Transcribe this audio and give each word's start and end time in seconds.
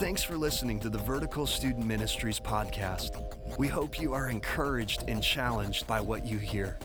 Thanks 0.00 0.22
for 0.22 0.38
listening 0.38 0.80
to 0.80 0.88
the 0.88 0.96
Vertical 0.96 1.46
Student 1.46 1.86
Ministries 1.86 2.40
podcast. 2.40 3.22
We 3.58 3.68
hope 3.68 4.00
you 4.00 4.14
are 4.14 4.30
encouraged 4.30 5.04
and 5.08 5.22
challenged 5.22 5.86
by 5.86 6.00
what 6.00 6.24
you 6.24 6.38
hear. 6.38 6.78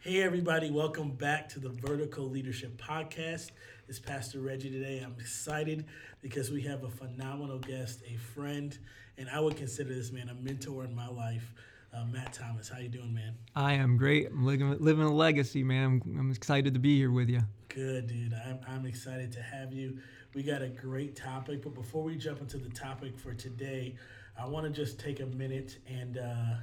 Hey, 0.00 0.22
everybody, 0.22 0.70
welcome 0.70 1.10
back 1.10 1.50
to 1.50 1.60
the 1.60 1.68
Vertical 1.68 2.30
Leadership 2.30 2.80
Podcast. 2.80 3.50
It's 3.88 3.98
Pastor 3.98 4.40
Reggie 4.40 4.70
today. 4.70 5.02
I'm 5.04 5.14
excited 5.20 5.84
because 6.22 6.50
we 6.50 6.62
have 6.62 6.84
a 6.84 6.88
phenomenal 6.88 7.58
guest, 7.58 8.00
a 8.10 8.16
friend, 8.16 8.76
and 9.18 9.28
I 9.28 9.38
would 9.38 9.58
consider 9.58 9.94
this 9.94 10.10
man 10.10 10.30
a 10.30 10.34
mentor 10.34 10.84
in 10.86 10.94
my 10.94 11.08
life. 11.08 11.52
Uh, 11.92 12.04
Matt 12.04 12.32
Thomas, 12.34 12.68
how 12.68 12.78
you 12.78 12.88
doing, 12.88 13.14
man? 13.14 13.34
I 13.56 13.74
am 13.74 13.96
great. 13.96 14.28
I'm 14.28 14.44
living, 14.44 14.76
living 14.78 15.04
a 15.04 15.12
legacy, 15.12 15.62
man. 15.62 16.02
I'm, 16.04 16.18
I'm 16.18 16.30
excited 16.30 16.74
to 16.74 16.80
be 16.80 16.96
here 16.96 17.10
with 17.10 17.30
you. 17.30 17.40
Good, 17.68 18.08
dude. 18.08 18.34
I'm, 18.34 18.60
I'm 18.68 18.86
excited 18.86 19.32
to 19.32 19.42
have 19.42 19.72
you. 19.72 19.98
We 20.34 20.42
got 20.42 20.60
a 20.60 20.68
great 20.68 21.16
topic, 21.16 21.62
but 21.62 21.74
before 21.74 22.02
we 22.02 22.16
jump 22.16 22.40
into 22.40 22.58
the 22.58 22.68
topic 22.68 23.18
for 23.18 23.32
today, 23.32 23.96
I 24.38 24.46
want 24.46 24.66
to 24.66 24.70
just 24.70 25.00
take 25.00 25.20
a 25.20 25.26
minute 25.26 25.78
and 25.86 26.18
uh, 26.18 26.54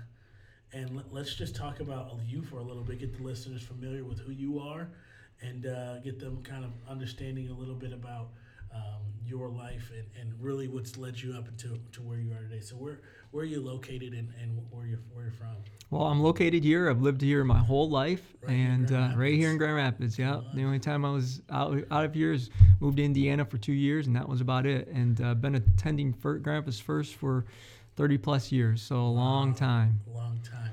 and 0.72 1.02
let, 1.12 1.22
us 1.24 1.34
just 1.34 1.56
talk 1.56 1.80
about 1.80 2.12
you 2.26 2.44
for 2.44 2.58
a 2.58 2.64
little 2.64 2.84
bit. 2.84 3.00
Get 3.00 3.18
the 3.18 3.24
listeners 3.24 3.64
familiar 3.64 4.04
with 4.04 4.20
who 4.20 4.32
you 4.32 4.60
are, 4.60 4.90
and 5.42 5.66
uh, 5.66 6.00
get 6.00 6.20
them 6.20 6.44
kind 6.44 6.64
of 6.64 6.72
understanding 6.88 7.50
a 7.50 7.54
little 7.54 7.76
bit 7.76 7.94
about 7.94 8.30
um, 8.76 9.02
your 9.26 9.50
life 9.50 9.92
and, 9.96 10.06
and 10.20 10.34
really 10.42 10.68
what's 10.68 10.98
led 10.98 11.20
you 11.20 11.34
up 11.34 11.48
into 11.48 11.80
to 11.92 12.02
where 12.02 12.20
you 12.20 12.32
are 12.34 12.42
today. 12.42 12.62
So 12.62 12.76
where 12.76 13.02
where 13.32 13.44
are 13.44 13.48
you 13.48 13.62
located 13.62 14.14
and, 14.14 14.32
and 14.42 14.62
where 14.70 14.86
you're 14.86 15.00
where 15.14 15.26
you're 15.26 15.34
from? 15.34 15.56
Well, 15.90 16.04
I'm 16.04 16.22
located 16.22 16.64
here. 16.64 16.90
I've 16.90 17.02
lived 17.02 17.22
here 17.22 17.44
my 17.44 17.60
whole 17.60 17.90
life, 17.90 18.36
right 18.42 18.52
and 18.52 18.92
uh, 18.92 19.12
right 19.16 19.34
here 19.34 19.50
in 19.50 19.58
Grand 19.58 19.76
Rapids. 19.76 20.18
Yeah, 20.18 20.42
the 20.54 20.64
only 20.64 20.80
time 20.80 21.06
I 21.06 21.12
was 21.12 21.42
out 21.50 21.84
out 21.92 22.06
of 22.06 22.14
here 22.14 22.34
is 22.34 22.50
moved 22.80 22.98
to 22.98 23.04
Indiana 23.04 23.46
for 23.46 23.58
two 23.58 23.74
years, 23.74 24.08
and 24.08 24.16
that 24.16 24.28
was 24.28 24.42
about 24.42 24.66
it. 24.66 24.88
And 24.88 25.20
uh, 25.22 25.36
been 25.36 25.56
attending 25.56 26.12
Grand 26.12 26.46
Rapids 26.46 26.80
First 26.80 27.16
for 27.16 27.46
30 27.96 28.18
plus 28.18 28.52
years, 28.52 28.82
so 28.82 28.98
a 28.98 29.08
long 29.08 29.54
time. 29.54 30.00
Long 30.08 30.40
time. 30.44 30.65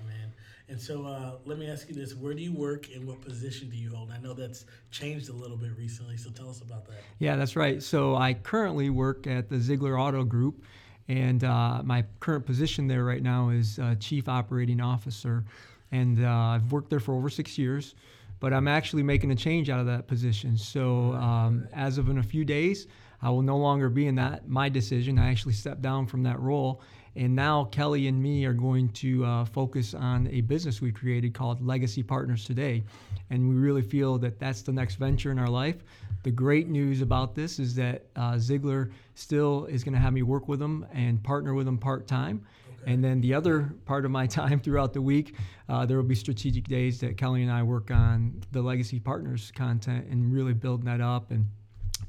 And 0.73 0.81
so 0.81 1.05
uh, 1.05 1.33
let 1.45 1.59
me 1.59 1.69
ask 1.69 1.87
you 1.91 1.95
this: 1.95 2.15
Where 2.15 2.33
do 2.33 2.43
you 2.43 2.55
work, 2.55 2.89
and 2.95 3.07
what 3.07 3.21
position 3.21 3.69
do 3.69 3.77
you 3.77 3.95
hold? 3.95 4.11
I 4.11 4.17
know 4.17 4.33
that's 4.33 4.65
changed 4.91 5.29
a 5.29 5.33
little 5.35 5.59
bit 5.59 5.77
recently, 5.77 6.17
so 6.17 6.31
tell 6.31 6.49
us 6.49 6.63
about 6.63 6.87
that. 6.87 6.97
Yeah, 7.19 7.37
that's 7.37 7.57
right. 7.57 7.83
So 7.83 8.17
I 8.17 8.33
currently 8.33 8.89
work 8.89 9.27
at 9.27 9.51
the 9.51 9.61
Ziegler 9.61 10.01
Auto 10.01 10.25
Group. 10.25 10.65
And 11.09 11.45
uh, 11.45 11.83
my 11.85 12.05
current 12.21 12.47
position 12.47 12.87
there 12.87 13.05
right 13.05 13.23
now 13.23 13.51
is 13.51 13.79
uh, 13.79 13.97
Chief 14.01 14.31
Operating 14.31 14.81
Officer. 14.81 15.45
And 15.91 16.25
uh, 16.25 16.29
I've 16.29 16.73
worked 16.73 16.89
there 16.89 17.01
for 17.01 17.15
over 17.15 17.29
six 17.29 17.59
years, 17.59 17.95
but 18.41 18.55
I'm 18.55 18.67
actually 18.67 19.03
making 19.03 19.31
a 19.31 19.35
change 19.35 19.69
out 19.69 19.79
of 19.79 19.87
that 19.87 20.07
position. 20.07 20.57
So 20.57 21.13
um, 21.15 21.69
as 21.75 21.99
of 21.99 22.09
in 22.09 22.17
a 22.17 22.23
few 22.23 22.47
days, 22.47 22.87
I 23.21 23.29
will 23.29 23.43
no 23.43 23.59
longer 23.59 23.91
be 23.91 24.07
in 24.07 24.15
that 24.15 24.49
my 24.49 24.71
decision. 24.71 25.19
I 25.19 25.31
actually 25.31 25.53
stepped 25.53 25.83
down 25.83 26.07
from 26.07 26.23
that 26.23 26.41
role. 26.41 26.81
And 27.15 27.35
now 27.37 27.65
Kelly 27.65 28.09
and 28.09 28.21
me 28.23 28.45
are 28.47 28.55
going 28.55 28.89
to 28.91 29.25
uh, 29.25 29.45
focus 29.45 29.93
on 29.93 30.29
a 30.29 30.41
business 30.41 30.81
we 30.81 30.91
created 30.93 31.35
called 31.35 31.65
Legacy 31.65 32.03
Partners 32.03 32.45
Today. 32.45 32.83
And 33.31 33.49
we 33.49 33.57
really 33.57 33.83
feel 33.83 34.19
that 34.19 34.39
that's 34.39 34.63
the 34.63 34.73
next 34.73 34.95
venture 34.97 35.31
in 35.31 35.39
our 35.39 35.49
life. 35.49 35.77
The 36.23 36.31
great 36.31 36.69
news 36.69 37.03
about 37.03 37.35
this 37.35 37.59
is 37.59 37.75
that 37.75 38.07
uh, 38.17 38.39
Ziegler 38.39 38.91
still 39.15 39.67
is 39.67 39.85
going 39.85 39.95
to 39.95 40.01
have 40.01 40.13
me 40.13 40.23
work 40.23 40.49
with 40.49 40.59
them 40.59 40.87
and 40.93 41.23
partner 41.23 41.53
with 41.53 41.67
them 41.67 41.77
part 41.77 42.07
time. 42.07 42.47
Okay. 42.83 42.93
And 42.93 43.05
then 43.05 43.21
the 43.21 43.35
other 43.35 43.75
part 43.85 44.05
of 44.05 44.11
my 44.11 44.27
time 44.39 44.61
throughout 44.61 44.93
the 44.95 45.03
week, 45.03 45.35
uh, 45.69 45.85
there 45.85 45.99
will 45.99 46.05
be 46.05 46.15
strategic 46.15 46.67
days 46.67 47.01
that 47.01 47.19
Kelly 47.19 47.43
and 47.43 47.51
I 47.51 47.63
work 47.63 47.91
on 47.91 48.41
the 48.53 48.63
Legacy 48.63 49.01
Partners 49.01 49.53
content 49.55 50.07
and 50.11 50.33
really 50.33 50.55
building 50.55 50.87
that 50.87 51.01
up 51.01 51.31
and 51.31 51.47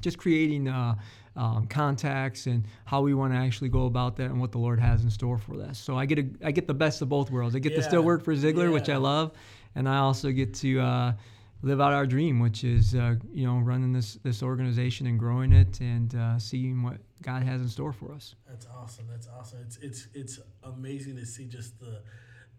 just 0.00 0.18
creating 0.18 0.68
uh, 0.68 0.94
um, 1.36 1.66
contacts 1.66 2.46
and 2.46 2.64
how 2.84 3.00
we 3.02 3.14
want 3.14 3.32
to 3.32 3.38
actually 3.38 3.68
go 3.68 3.86
about 3.86 4.16
that 4.16 4.26
and 4.30 4.40
what 4.40 4.52
the 4.52 4.58
Lord 4.58 4.78
has 4.80 5.02
in 5.02 5.10
store 5.10 5.38
for 5.38 5.60
us. 5.60 5.78
So 5.78 5.98
I 5.98 6.06
get 6.06 6.18
a, 6.18 6.26
I 6.44 6.52
get 6.52 6.66
the 6.66 6.74
best 6.74 7.02
of 7.02 7.08
both 7.08 7.30
worlds. 7.30 7.56
I 7.56 7.58
get 7.58 7.72
yeah. 7.72 7.78
to 7.78 7.84
still 7.84 8.02
work 8.02 8.22
for 8.22 8.34
Ziegler, 8.34 8.66
yeah. 8.66 8.70
which 8.70 8.88
I 8.88 8.96
love, 8.96 9.32
and 9.74 9.88
I 9.88 9.98
also 9.98 10.30
get 10.30 10.54
to 10.54 10.80
uh, 10.80 11.12
live 11.62 11.80
out 11.80 11.92
our 11.92 12.06
dream, 12.06 12.40
which 12.40 12.62
is 12.62 12.94
uh, 12.94 13.16
you 13.32 13.46
know 13.46 13.58
running 13.58 13.92
this 13.92 14.14
this 14.22 14.42
organization 14.42 15.06
and 15.06 15.18
growing 15.18 15.52
it 15.52 15.80
and 15.80 16.14
uh, 16.14 16.38
seeing 16.38 16.82
what 16.82 16.98
God 17.22 17.42
has 17.42 17.60
in 17.60 17.68
store 17.68 17.92
for 17.92 18.12
us. 18.12 18.34
That's 18.48 18.66
awesome. 18.66 19.06
That's 19.10 19.28
awesome. 19.28 19.60
It's 19.66 19.78
it's 19.78 20.08
it's 20.14 20.38
amazing 20.62 21.16
to 21.16 21.26
see 21.26 21.46
just 21.46 21.80
the 21.80 22.02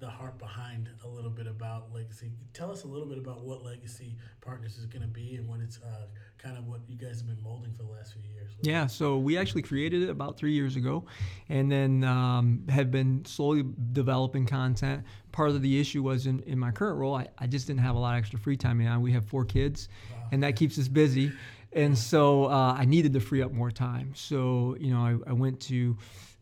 the 0.06 0.12
heart 0.12 0.38
behind 0.38 0.88
a 1.04 1.08
little 1.08 1.32
bit 1.32 1.48
about 1.48 1.92
legacy. 1.92 2.32
Tell 2.54 2.72
us 2.72 2.84
a 2.84 2.88
little 2.88 3.08
bit 3.08 3.18
about 3.18 3.44
what 3.44 3.64
Legacy 3.64 4.16
Partners 4.40 4.78
is 4.78 4.86
going 4.86 5.02
to 5.02 5.08
be 5.08 5.34
and 5.34 5.48
what 5.48 5.62
it's 5.62 5.80
uh, 5.80 6.06
kind 6.38 6.60
of 6.60 6.68
what 6.68 6.82
you 6.88 6.96
guys 6.96 7.18
have 7.18 7.26
been 7.26 7.42
molding 7.42 7.74
for 7.74 7.82
the 7.82 7.90
last 7.90 8.14
few 8.14 8.22
years. 8.32 8.52
Yeah, 8.62 8.86
so 8.86 9.18
we 9.18 9.36
actually 9.36 9.64
created 9.64 10.04
it 10.04 10.10
about 10.10 10.38
three 10.38 10.54
years 10.54 10.76
ago, 10.76 11.06
and 11.50 11.72
then 11.72 12.04
um, 12.04 12.66
have 12.70 12.92
been 12.92 13.26
slowly 13.26 13.64
developing 13.94 14.46
content. 14.46 15.04
Part 15.32 15.50
of 15.50 15.64
the 15.64 15.80
issue 15.80 16.04
was 16.04 16.28
in, 16.28 16.42
in 16.42 16.60
my 16.60 16.70
current 16.70 17.00
role, 17.00 17.16
I, 17.16 17.28
I 17.40 17.48
just 17.48 17.66
didn't 17.66 17.80
have 17.80 17.96
a 17.96 18.00
lot 18.00 18.14
of 18.14 18.20
extra 18.20 18.38
free 18.38 18.58
time. 18.58 18.78
We 19.02 19.12
have 19.12 19.26
four 19.26 19.44
kids, 19.44 19.90
wow. 20.12 20.28
and 20.34 20.44
that 20.44 20.56
keeps 20.56 20.78
us 20.78 20.88
busy. 20.88 21.32
And 21.74 21.98
so 21.98 22.46
uh, 22.46 22.76
I 22.78 22.86
needed 22.86 23.12
to 23.14 23.20
free 23.20 23.42
up 23.42 23.52
more 23.52 23.72
time. 23.72 24.14
So, 24.14 24.78
you 24.80 24.94
know, 24.94 25.00
I, 25.00 25.32
I 25.32 25.34
went 25.34 25.60
to 25.62 25.98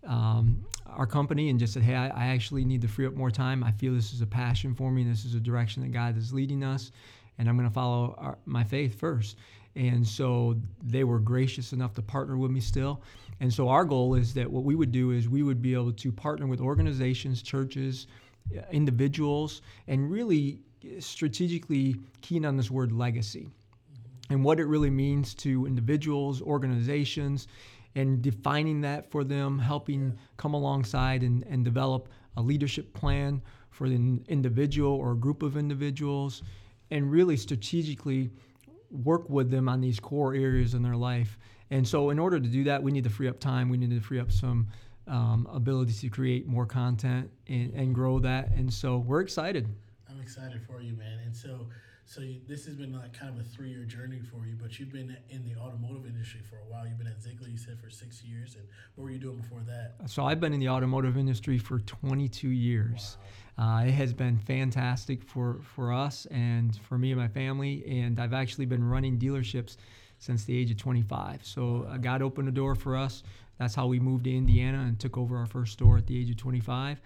um, 0.05 0.65
our 0.97 1.07
company 1.07 1.49
and 1.49 1.59
just 1.59 1.73
said, 1.73 1.83
hey, 1.83 1.95
I, 1.95 2.07
I, 2.07 2.25
actually 2.27 2.65
need 2.65 2.81
to 2.81 2.87
free 2.87 3.05
up 3.05 3.13
more 3.13 3.31
time. 3.31 3.63
I 3.63 3.71
feel 3.71 3.93
this 3.93 4.13
is 4.13 4.21
a 4.21 4.27
passion 4.27 4.73
for 4.73 4.91
me. 4.91 5.03
This 5.03 5.25
is 5.25 5.35
a 5.35 5.39
direction 5.39 5.81
that 5.83 5.91
God 5.91 6.17
is 6.17 6.33
leading 6.33 6.63
us. 6.63 6.91
And 7.37 7.49
I'm 7.49 7.57
going 7.57 7.67
to 7.67 7.73
follow 7.73 8.15
our, 8.17 8.37
my 8.45 8.63
faith 8.63 8.99
first. 8.99 9.37
And 9.75 10.07
so 10.07 10.55
they 10.83 11.03
were 11.03 11.19
gracious 11.19 11.73
enough 11.73 11.93
to 11.95 12.01
partner 12.01 12.37
with 12.37 12.51
me 12.51 12.59
still. 12.59 13.01
And 13.39 13.51
so 13.51 13.69
our 13.69 13.85
goal 13.85 14.13
is 14.15 14.33
that 14.35 14.49
what 14.49 14.63
we 14.63 14.75
would 14.75 14.91
do 14.91 15.11
is 15.11 15.27
we 15.27 15.43
would 15.43 15.61
be 15.61 15.73
able 15.73 15.91
to 15.91 16.11
partner 16.11 16.47
with 16.47 16.61
organizations, 16.61 17.41
churches, 17.41 18.07
uh, 18.55 18.61
individuals, 18.71 19.61
and 19.87 20.11
really 20.11 20.59
strategically 20.99 21.95
keen 22.21 22.45
on 22.45 22.57
this 22.57 22.69
word 22.69 22.91
legacy 22.91 23.49
and 24.29 24.43
what 24.43 24.59
it 24.59 24.65
really 24.65 24.89
means 24.89 25.33
to 25.33 25.65
individuals, 25.65 26.41
organizations, 26.41 27.47
and 27.95 28.21
defining 28.21 28.81
that 28.81 29.09
for 29.11 29.23
them, 29.23 29.59
helping 29.59 30.17
come 30.37 30.53
alongside 30.53 31.23
and, 31.23 31.43
and 31.47 31.63
develop 31.63 32.09
a 32.37 32.41
leadership 32.41 32.93
plan 32.93 33.41
for 33.69 33.89
the 33.89 34.19
individual 34.27 34.93
or 34.93 35.13
a 35.13 35.15
group 35.15 35.43
of 35.43 35.57
individuals, 35.57 36.43
and 36.91 37.11
really 37.11 37.37
strategically 37.37 38.29
work 38.91 39.29
with 39.29 39.49
them 39.49 39.67
on 39.67 39.81
these 39.81 39.99
core 39.99 40.35
areas 40.35 40.73
in 40.73 40.83
their 40.83 40.95
life. 40.95 41.37
And 41.71 41.87
so, 41.87 42.11
in 42.11 42.19
order 42.19 42.39
to 42.39 42.47
do 42.47 42.63
that, 42.65 42.81
we 42.81 42.91
need 42.91 43.03
to 43.03 43.09
free 43.09 43.27
up 43.27 43.39
time. 43.39 43.69
We 43.69 43.77
need 43.77 43.89
to 43.89 43.99
free 43.99 44.19
up 44.19 44.31
some 44.31 44.67
um, 45.07 45.47
to 45.65 46.09
create 46.09 46.47
more 46.47 46.65
content 46.65 47.29
and, 47.47 47.73
and 47.73 47.95
grow 47.95 48.19
that. 48.19 48.51
And 48.51 48.71
so, 48.71 48.97
we're 48.97 49.21
excited. 49.21 49.67
I'm 50.09 50.21
excited 50.21 50.61
for 50.61 50.81
you, 50.81 50.93
man. 50.93 51.19
And 51.25 51.35
so, 51.35 51.67
so 52.13 52.21
you, 52.21 52.41
this 52.47 52.65
has 52.65 52.75
been 52.75 52.93
like 52.93 53.17
kind 53.17 53.33
of 53.33 53.43
a 53.43 53.47
three-year 53.49 53.85
journey 53.85 54.19
for 54.19 54.45
you, 54.45 54.55
but 54.61 54.77
you've 54.77 54.91
been 54.91 55.17
in 55.29 55.43
the 55.43 55.59
automotive 55.59 56.05
industry 56.05 56.41
for 56.47 56.57
a 56.57 56.71
while. 56.71 56.85
You've 56.85 56.99
been 56.99 57.07
at 57.07 57.21
Ziegler, 57.21 57.47
you 57.47 57.57
said, 57.57 57.79
for 57.79 57.89
six 57.89 58.23
years, 58.23 58.55
and 58.55 58.65
what 58.95 59.05
were 59.05 59.09
you 59.09 59.17
doing 59.17 59.37
before 59.37 59.61
that? 59.65 59.95
So 60.07 60.23
I've 60.23 60.39
been 60.39 60.53
in 60.53 60.59
the 60.59 60.69
automotive 60.69 61.17
industry 61.17 61.57
for 61.57 61.79
22 61.79 62.49
years. 62.49 63.17
Wow. 63.57 63.79
Uh, 63.79 63.85
it 63.85 63.91
has 63.91 64.13
been 64.13 64.37
fantastic 64.37 65.23
for 65.23 65.59
for 65.75 65.91
us 65.91 66.27
and 66.27 66.75
for 66.87 66.97
me 66.97 67.11
and 67.11 67.19
my 67.19 67.27
family, 67.27 67.83
and 67.87 68.19
I've 68.19 68.33
actually 68.33 68.65
been 68.65 68.83
running 68.83 69.17
dealerships 69.17 69.77
since 70.19 70.43
the 70.43 70.55
age 70.55 70.69
of 70.69 70.77
25. 70.77 71.43
So 71.43 71.87
wow. 71.87 71.97
God 71.97 72.21
opened 72.21 72.47
the 72.47 72.51
door 72.51 72.75
for 72.75 72.95
us. 72.95 73.23
That's 73.57 73.73
how 73.73 73.87
we 73.87 73.99
moved 73.99 74.25
to 74.25 74.35
Indiana 74.35 74.81
and 74.81 74.99
took 74.99 75.17
over 75.17 75.37
our 75.37 75.45
first 75.47 75.73
store 75.73 75.97
at 75.97 76.05
the 76.05 76.19
age 76.19 76.29
of 76.29 76.37
25, 76.37 77.01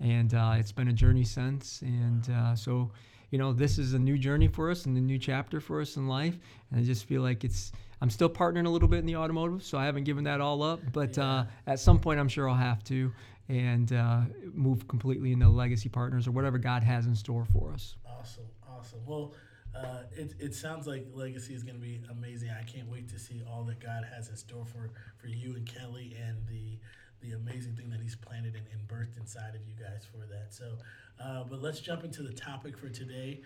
and 0.00 0.34
uh, 0.34 0.54
it's 0.56 0.72
been 0.72 0.88
a 0.88 0.92
journey 0.92 1.24
since. 1.24 1.80
And 1.80 2.28
uh, 2.30 2.54
so 2.54 2.90
you 3.30 3.38
know, 3.38 3.52
this 3.52 3.78
is 3.78 3.94
a 3.94 3.98
new 3.98 4.18
journey 4.18 4.48
for 4.48 4.70
us 4.70 4.86
and 4.86 4.96
a 4.96 5.00
new 5.00 5.18
chapter 5.18 5.60
for 5.60 5.80
us 5.80 5.96
in 5.96 6.08
life. 6.08 6.36
And 6.70 6.80
I 6.80 6.82
just 6.82 7.04
feel 7.04 7.22
like 7.22 7.44
it's, 7.44 7.72
I'm 8.00 8.10
still 8.10 8.30
partnering 8.30 8.66
a 8.66 8.70
little 8.70 8.88
bit 8.88 8.98
in 8.98 9.06
the 9.06 9.16
automotive, 9.16 9.62
so 9.62 9.78
I 9.78 9.84
haven't 9.84 10.04
given 10.04 10.24
that 10.24 10.40
all 10.40 10.62
up. 10.62 10.80
But 10.92 11.16
yeah. 11.16 11.24
uh, 11.24 11.44
at 11.66 11.80
some 11.80 11.98
point, 11.98 12.18
I'm 12.18 12.28
sure 12.28 12.48
I'll 12.48 12.56
have 12.56 12.82
to 12.84 13.12
and 13.48 13.92
uh, 13.92 14.20
move 14.54 14.86
completely 14.86 15.32
into 15.32 15.48
legacy 15.48 15.88
partners 15.88 16.28
or 16.28 16.30
whatever 16.30 16.56
God 16.56 16.84
has 16.84 17.06
in 17.06 17.14
store 17.16 17.44
for 17.44 17.72
us. 17.72 17.96
Awesome, 18.06 18.44
awesome. 18.68 19.00
Well, 19.04 19.34
uh, 19.74 20.02
it, 20.16 20.34
it 20.38 20.54
sounds 20.54 20.86
like 20.86 21.06
legacy 21.12 21.54
is 21.54 21.62
going 21.62 21.74
to 21.74 21.80
be 21.80 22.00
amazing. 22.10 22.50
I 22.50 22.62
can't 22.62 22.88
wait 22.88 23.08
to 23.08 23.18
see 23.18 23.42
all 23.48 23.64
that 23.64 23.80
God 23.80 24.04
has 24.14 24.28
in 24.28 24.36
store 24.36 24.64
for, 24.64 24.90
for 25.16 25.28
you 25.28 25.54
and 25.54 25.66
Kelly 25.66 26.16
and 26.20 26.36
the 26.48 26.78
the 27.20 27.32
amazing 27.32 27.76
thing 27.76 27.90
that 27.90 28.00
He's 28.00 28.16
planted 28.16 28.54
and, 28.54 28.64
and 28.72 28.88
birthed 28.88 29.18
inside 29.18 29.54
of 29.54 29.62
you 29.66 29.74
guys 29.78 30.06
for 30.10 30.26
that. 30.32 30.54
So 30.54 30.78
uh, 31.22 31.44
but 31.44 31.60
let's 31.62 31.80
jump 31.80 32.04
into 32.04 32.22
the 32.22 32.32
topic 32.32 32.78
for 32.78 32.88
today, 32.88 33.42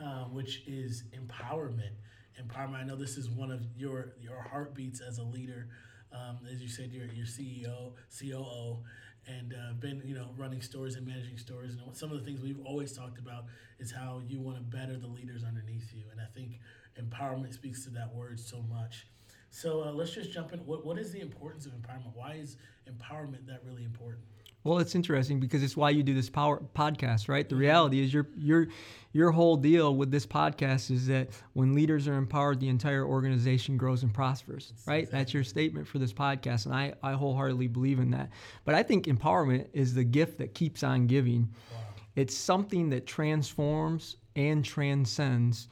uh, 0.00 0.24
which 0.24 0.62
is 0.66 1.04
empowerment. 1.12 1.92
Empowerment. 2.40 2.76
I 2.76 2.84
know 2.84 2.96
this 2.96 3.16
is 3.16 3.28
one 3.28 3.50
of 3.50 3.62
your 3.76 4.14
your 4.20 4.40
heartbeats 4.40 5.00
as 5.00 5.18
a 5.18 5.22
leader. 5.24 5.68
Um, 6.12 6.38
as 6.50 6.62
you 6.62 6.68
said, 6.68 6.90
you're 6.92 7.06
your 7.06 7.26
CEO, 7.26 7.92
COO, 8.18 8.78
and 9.26 9.54
uh, 9.54 9.74
been 9.74 10.02
you 10.04 10.14
know 10.14 10.30
running 10.36 10.62
stores 10.62 10.94
and 10.94 11.06
managing 11.06 11.36
stores. 11.36 11.74
And 11.74 11.96
some 11.96 12.12
of 12.12 12.18
the 12.18 12.24
things 12.24 12.40
we've 12.40 12.64
always 12.64 12.96
talked 12.96 13.18
about 13.18 13.44
is 13.78 13.90
how 13.92 14.22
you 14.26 14.40
want 14.40 14.56
to 14.56 14.62
better 14.62 14.96
the 14.96 15.08
leaders 15.08 15.42
underneath 15.44 15.92
you. 15.92 16.04
And 16.12 16.20
I 16.20 16.26
think 16.34 16.60
empowerment 16.98 17.52
speaks 17.52 17.84
to 17.84 17.90
that 17.90 18.14
word 18.14 18.40
so 18.40 18.62
much. 18.62 19.06
So 19.50 19.82
uh, 19.82 19.92
let's 19.92 20.12
just 20.12 20.32
jump 20.32 20.52
in. 20.52 20.60
What, 20.60 20.84
what 20.84 20.98
is 20.98 21.12
the 21.12 21.20
importance 21.20 21.66
of 21.66 21.72
empowerment? 21.72 22.14
Why 22.14 22.34
is 22.34 22.56
empowerment 22.88 23.46
that 23.46 23.62
really 23.66 23.84
important? 23.84 24.24
Well, 24.68 24.80
it's 24.80 24.94
interesting 24.94 25.40
because 25.40 25.62
it's 25.62 25.78
why 25.78 25.88
you 25.88 26.02
do 26.02 26.12
this 26.12 26.28
power 26.28 26.62
podcast, 26.74 27.26
right? 27.26 27.48
The 27.48 27.54
mm-hmm. 27.54 27.62
reality 27.62 28.04
is 28.04 28.12
your 28.12 28.28
your 28.36 28.68
your 29.12 29.30
whole 29.30 29.56
deal 29.56 29.96
with 29.96 30.10
this 30.10 30.26
podcast 30.26 30.90
is 30.90 31.06
that 31.06 31.30
when 31.54 31.74
leaders 31.74 32.06
are 32.06 32.16
empowered, 32.16 32.60
the 32.60 32.68
entire 32.68 33.02
organization 33.02 33.78
grows 33.78 34.02
and 34.02 34.12
prospers, 34.12 34.74
right? 34.86 35.10
That's 35.10 35.32
your 35.32 35.42
statement 35.42 35.88
for 35.88 35.98
this 35.98 36.12
podcast, 36.12 36.66
and 36.66 36.74
I 36.74 36.92
I 37.02 37.14
wholeheartedly 37.14 37.68
believe 37.68 37.98
in 37.98 38.10
that. 38.10 38.28
But 38.66 38.74
I 38.74 38.82
think 38.82 39.06
empowerment 39.06 39.68
is 39.72 39.94
the 39.94 40.04
gift 40.04 40.36
that 40.36 40.52
keeps 40.52 40.82
on 40.82 41.06
giving. 41.06 41.48
Wow. 41.72 41.78
It's 42.16 42.36
something 42.36 42.90
that 42.90 43.06
transforms 43.06 44.16
and 44.36 44.62
transcends 44.62 45.68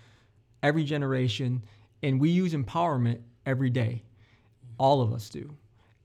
every 0.62 0.84
generation, 0.84 1.62
and 2.02 2.18
we 2.18 2.30
use 2.30 2.54
empowerment 2.54 3.20
every 3.44 3.68
day. 3.68 4.04
All 4.78 5.02
of 5.02 5.12
us 5.12 5.28
do. 5.28 5.54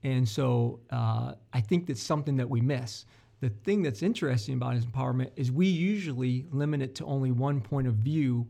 And 0.04 0.28
so 0.28 0.80
uh, 0.90 1.34
I 1.52 1.60
think 1.60 1.86
that's 1.86 2.02
something 2.02 2.36
that 2.36 2.48
we 2.48 2.60
miss. 2.60 3.04
The 3.40 3.50
thing 3.50 3.82
that's 3.82 4.02
interesting 4.02 4.54
about 4.54 4.76
empowerment 4.76 5.30
is 5.36 5.50
we 5.50 5.66
usually 5.66 6.46
limit 6.50 6.82
it 6.82 6.94
to 6.96 7.04
only 7.04 7.32
one 7.32 7.60
point 7.60 7.88
of 7.88 7.94
view 7.94 8.46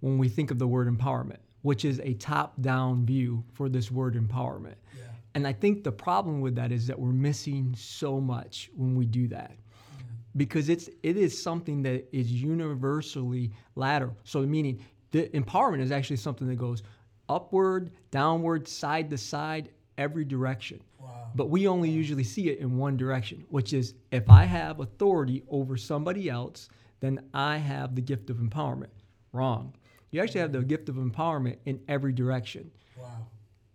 when 0.00 0.18
we 0.18 0.28
think 0.28 0.50
of 0.50 0.58
the 0.58 0.66
word 0.66 0.88
empowerment, 0.88 1.38
which 1.62 1.84
is 1.84 2.00
a 2.04 2.14
top 2.14 2.60
down 2.60 3.04
view 3.04 3.44
for 3.54 3.68
this 3.68 3.90
word 3.90 4.14
empowerment. 4.14 4.76
Yeah. 4.96 5.04
And 5.34 5.46
I 5.46 5.52
think 5.52 5.84
the 5.84 5.92
problem 5.92 6.40
with 6.40 6.54
that 6.56 6.70
is 6.70 6.86
that 6.86 6.98
we're 6.98 7.10
missing 7.10 7.74
so 7.76 8.20
much 8.20 8.70
when 8.76 8.94
we 8.94 9.04
do 9.04 9.26
that. 9.28 9.52
Mm. 9.52 10.04
Because 10.36 10.68
it's 10.68 10.88
it 11.02 11.16
is 11.16 11.40
something 11.40 11.82
that 11.82 12.08
is 12.12 12.30
universally 12.30 13.50
lateral. 13.74 14.16
So 14.24 14.40
meaning 14.42 14.80
the 15.10 15.28
empowerment 15.28 15.80
is 15.80 15.90
actually 15.90 16.16
something 16.16 16.46
that 16.48 16.56
goes 16.56 16.82
upward, 17.28 17.90
downward, 18.10 18.68
side 18.68 19.10
to 19.10 19.18
side, 19.18 19.70
every 19.98 20.24
direction. 20.24 20.80
Wow. 21.00 21.30
But 21.34 21.50
we 21.50 21.68
only 21.68 21.90
usually 21.90 22.24
see 22.24 22.48
it 22.48 22.58
in 22.58 22.76
one 22.76 22.96
direction, 22.96 23.44
which 23.48 23.72
is 23.72 23.94
if 24.10 24.28
I 24.30 24.44
have 24.44 24.80
authority 24.80 25.42
over 25.48 25.76
somebody 25.76 26.28
else, 26.28 26.68
then 27.00 27.20
I 27.34 27.58
have 27.58 27.94
the 27.94 28.00
gift 28.00 28.30
of 28.30 28.38
empowerment. 28.38 28.90
Wrong. 29.32 29.74
You 30.10 30.22
actually 30.22 30.40
have 30.40 30.52
the 30.52 30.58
mm-hmm. 30.58 30.68
gift 30.68 30.88
of 30.88 30.96
empowerment 30.96 31.58
in 31.66 31.80
every 31.88 32.12
direction. 32.12 32.70
Wow. 32.98 33.26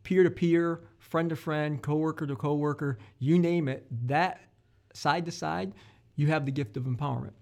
Peer 0.04 0.24
to 0.24 0.32
peer, 0.32 0.82
friend 0.98 1.30
to 1.30 1.36
friend, 1.36 1.82
coworker 1.82 2.26
to 2.26 2.36
coworker, 2.36 2.98
you 3.20 3.38
name 3.38 3.68
it, 3.68 3.86
that 4.08 4.42
side 4.94 5.26
to 5.26 5.32
side, 5.32 5.74
you 6.16 6.28
have 6.28 6.46
the 6.46 6.52
gift 6.52 6.78
of 6.78 6.86
empowerment. 6.86 7.34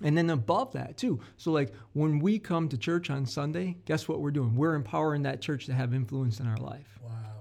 And 0.00 0.16
then 0.16 0.30
above 0.30 0.72
that, 0.74 0.96
too. 0.96 1.18
So, 1.36 1.50
like 1.50 1.74
when 1.92 2.20
we 2.20 2.38
come 2.38 2.68
to 2.68 2.78
church 2.78 3.10
on 3.10 3.26
Sunday, 3.26 3.78
guess 3.84 4.06
what 4.06 4.20
we're 4.20 4.30
doing? 4.30 4.54
We're 4.54 4.76
empowering 4.76 5.22
that 5.22 5.40
church 5.40 5.66
to 5.66 5.74
have 5.74 5.92
influence 5.92 6.38
in 6.38 6.46
our 6.46 6.56
life. 6.58 7.00
Wow 7.02 7.37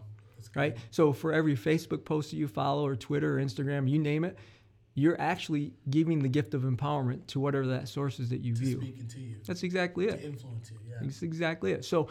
right? 0.56 0.78
So 0.92 1.14
for 1.14 1.34
every 1.34 1.56
Facebook 1.56 2.06
post 2.06 2.32
that 2.32 2.38
you 2.38 2.48
follow 2.48 2.86
or 2.86 2.96
Twitter 2.96 3.38
or 3.38 3.42
Instagram, 3.42 3.90
you 3.90 4.00
name 4.00 4.24
it, 4.24 4.38
you're 4.96 5.20
actually 5.22 5.74
giving 5.90 6.20
the 6.20 6.28
gift 6.28 6.56
of 6.56 6.64
empowerment 6.64 7.28
to 7.28 7.40
whatever 7.40 7.68
that 7.68 7.88
source 7.88 8.20
is 8.20 8.30
that 8.30 8.42
you 8.42 8.54
to 8.56 8.60
view. 8.60 8.82
Speaking 8.82 9.08
to 9.08 9.20
you. 9.20 9.36
That's 9.46 9.62
exactly 9.62 10.08
it. 10.08 10.22
To 10.22 10.26
influence 10.26 10.72
you, 10.72 10.78
yeah. 10.90 10.96
That's 11.02 11.22
exactly 11.22 11.72
it. 11.72 11.86
So 11.86 12.10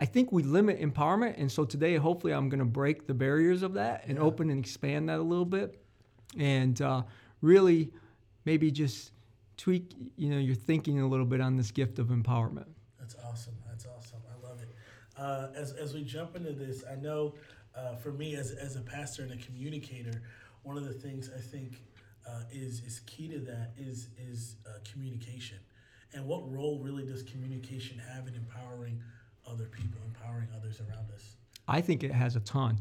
I 0.00 0.04
think 0.04 0.30
we 0.30 0.44
limit 0.44 0.80
empowerment. 0.80 1.34
And 1.38 1.50
so 1.50 1.64
today, 1.64 1.96
hopefully, 1.96 2.32
I'm 2.32 2.48
going 2.48 2.60
to 2.60 2.64
break 2.64 3.08
the 3.08 3.14
barriers 3.14 3.62
of 3.62 3.74
that 3.74 4.04
and 4.06 4.18
yeah. 4.18 4.24
open 4.24 4.50
and 4.50 4.60
expand 4.60 5.08
that 5.08 5.18
a 5.18 5.22
little 5.22 5.44
bit 5.44 5.82
and 6.38 6.80
uh, 6.80 7.02
really 7.40 7.90
maybe 8.44 8.70
just 8.70 9.10
tweak, 9.56 9.94
you 10.16 10.30
know, 10.30 10.38
your 10.38 10.54
thinking 10.54 11.00
a 11.00 11.08
little 11.08 11.26
bit 11.26 11.40
on 11.40 11.56
this 11.56 11.72
gift 11.72 11.98
of 11.98 12.08
empowerment. 12.08 12.66
That's 13.00 13.16
awesome. 13.28 13.54
That's 13.66 13.86
awesome. 13.86 14.20
I 14.30 14.46
love 14.46 14.62
it. 14.62 14.68
Uh, 15.18 15.48
as, 15.56 15.72
as 15.72 15.92
we 15.92 16.02
jump 16.04 16.36
into 16.36 16.52
this, 16.52 16.84
I 16.88 16.94
know 16.94 17.34
uh, 17.78 17.96
for 17.96 18.12
me 18.12 18.34
as, 18.36 18.52
as 18.52 18.76
a 18.76 18.80
pastor 18.80 19.22
and 19.22 19.32
a 19.32 19.36
communicator, 19.36 20.22
one 20.62 20.76
of 20.76 20.84
the 20.84 20.92
things 20.92 21.30
I 21.36 21.40
think 21.40 21.82
uh, 22.26 22.42
is 22.52 22.82
is 22.82 23.00
key 23.06 23.28
to 23.28 23.38
that 23.40 23.72
is 23.76 24.08
is 24.18 24.56
uh, 24.66 24.78
communication, 24.90 25.58
and 26.12 26.26
what 26.26 26.50
role 26.52 26.80
really 26.82 27.04
does 27.04 27.22
communication 27.22 27.98
have 27.98 28.26
in 28.26 28.34
empowering 28.34 29.00
other 29.46 29.66
people, 29.66 30.00
empowering 30.06 30.48
others 30.54 30.80
around 30.80 31.10
us? 31.14 31.36
I 31.66 31.80
think 31.80 32.02
it 32.02 32.12
has 32.12 32.36
a 32.36 32.40
ton. 32.40 32.78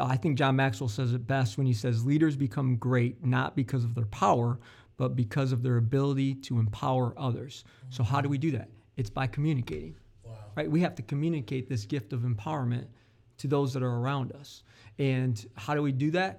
I 0.00 0.16
think 0.16 0.38
John 0.38 0.56
Maxwell 0.56 0.88
says 0.88 1.12
it 1.12 1.26
best 1.26 1.58
when 1.58 1.66
he 1.66 1.74
says 1.74 2.04
leaders 2.04 2.36
become 2.36 2.76
great 2.76 3.24
not 3.24 3.54
because 3.56 3.84
of 3.84 3.94
their 3.94 4.06
power, 4.06 4.58
but 4.96 5.16
because 5.16 5.52
of 5.52 5.62
their 5.62 5.76
ability 5.76 6.34
to 6.34 6.58
empower 6.58 7.14
others. 7.16 7.64
Mm-hmm. 7.66 7.92
So 7.92 8.02
how 8.02 8.20
do 8.20 8.28
we 8.28 8.38
do 8.38 8.50
that? 8.52 8.68
It's 8.96 9.10
by 9.10 9.26
communicating. 9.26 9.94
Wow. 10.24 10.32
Right? 10.56 10.70
We 10.70 10.80
have 10.80 10.94
to 10.94 11.02
communicate 11.02 11.68
this 11.68 11.84
gift 11.84 12.12
of 12.14 12.20
empowerment 12.20 12.86
to 13.42 13.48
those 13.48 13.72
that 13.74 13.82
are 13.82 13.96
around 13.98 14.30
us. 14.32 14.62
And 15.00 15.44
how 15.56 15.74
do 15.74 15.82
we 15.82 15.90
do 15.90 16.12
that? 16.12 16.38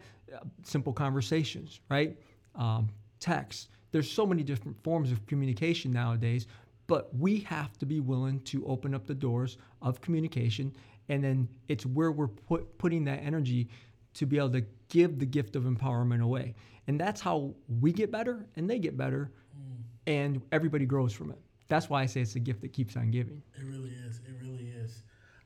Simple 0.64 0.94
conversations, 0.94 1.82
right? 1.90 2.18
Um, 2.56 2.88
text. 3.20 3.68
There's 3.92 4.10
so 4.10 4.26
many 4.26 4.42
different 4.42 4.82
forms 4.84 5.12
of 5.12 5.26
communication 5.28 5.92
nowadays, 5.92 6.48
but 6.88 7.14
we 7.14 7.40
have 7.42 7.78
to 7.80 7.86
be 7.86 8.00
willing 8.00 8.40
to 8.42 8.66
open 8.66 8.96
up 8.96 9.06
the 9.06 9.14
doors 9.14 9.58
of 9.82 10.00
communication. 10.00 10.74
And 11.10 11.22
then 11.22 11.50
it's 11.68 11.86
where 11.86 12.14
we're 12.14 12.30
put, 12.30 12.78
putting 12.78 13.04
that 13.04 13.20
energy 13.22 13.68
to 14.14 14.26
be 14.26 14.38
able 14.38 14.52
to 14.52 14.64
give 14.88 15.20
the 15.20 15.26
gift 15.26 15.58
of 15.58 15.64
empowerment 15.64 16.22
away. 16.22 16.56
And 16.88 16.98
that's 16.98 17.20
how 17.20 17.54
we 17.82 17.92
get 17.92 18.12
better 18.12 18.46
and 18.56 18.70
they 18.70 18.80
get 18.80 18.96
better, 18.96 19.30
mm. 19.58 19.84
and 20.08 20.42
everybody 20.54 20.86
grows 20.86 21.12
from 21.12 21.32
it. 21.32 21.40
That's 21.68 21.90
why 21.90 22.04
I 22.04 22.06
say 22.06 22.22
it's 22.22 22.36
a 22.36 22.40
gift 22.40 22.62
that 22.62 22.72
keeps 22.72 22.96
on 22.96 23.12
giving. 23.12 23.42
It 23.58 23.66
really 23.66 23.92
is. 23.92 24.22
It 24.26 24.36
really 24.42 24.70
is 24.70 25.04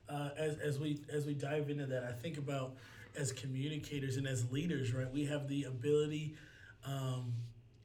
uh, 0.08 0.30
as, 0.36 0.58
as 0.58 0.78
we 0.78 1.00
as 1.12 1.26
we 1.26 1.34
dive 1.34 1.70
into 1.70 1.86
that, 1.86 2.04
I 2.04 2.12
think 2.12 2.38
about 2.38 2.76
as 3.16 3.32
communicators 3.32 4.16
and 4.16 4.26
as 4.26 4.50
leaders, 4.50 4.92
right? 4.92 5.10
We 5.10 5.24
have 5.26 5.48
the 5.48 5.64
ability. 5.64 6.36
Um, 6.84 7.32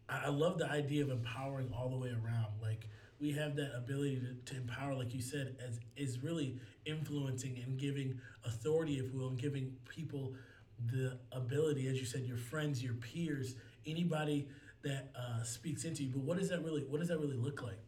I, 0.10 0.26
I 0.26 0.30
love 0.30 0.58
the 0.58 0.70
idea 0.70 1.04
of 1.04 1.10
empowering 1.10 1.72
all 1.76 1.90
the 1.90 1.98
way 1.98 2.10
around. 2.10 2.54
Like 2.62 2.88
we 3.20 3.32
have 3.34 3.56
that 3.56 3.72
ability 3.76 4.22
to, 4.22 4.54
to 4.54 4.62
empower, 4.62 4.94
like 4.94 5.14
you 5.14 5.22
said, 5.22 5.56
as 5.66 5.80
is 5.96 6.22
really 6.24 6.60
influencing 6.86 7.62
and 7.66 7.80
giving 7.80 8.20
authority, 8.46 9.00
if 9.00 9.12
we 9.12 9.20
will, 9.20 9.30
and 9.30 9.40
giving 9.40 9.74
people 9.88 10.34
the 10.92 11.18
ability, 11.32 11.88
as 11.88 12.00
you 12.00 12.06
said, 12.06 12.22
your 12.22 12.38
friends, 12.38 12.84
your 12.84 12.96
peers, 12.96 13.56
anybody 13.86 14.48
that 14.84 15.12
uh, 15.16 15.44
speaks 15.44 15.86
into 15.86 16.04
you. 16.04 16.10
But 16.10 16.22
what 16.22 16.38
does 16.38 16.50
that 16.50 16.64
really? 16.64 16.84
What 16.84 17.00
does 17.00 17.10
that 17.10 17.20
really 17.20 17.38
look 17.38 17.62
like? 17.64 17.80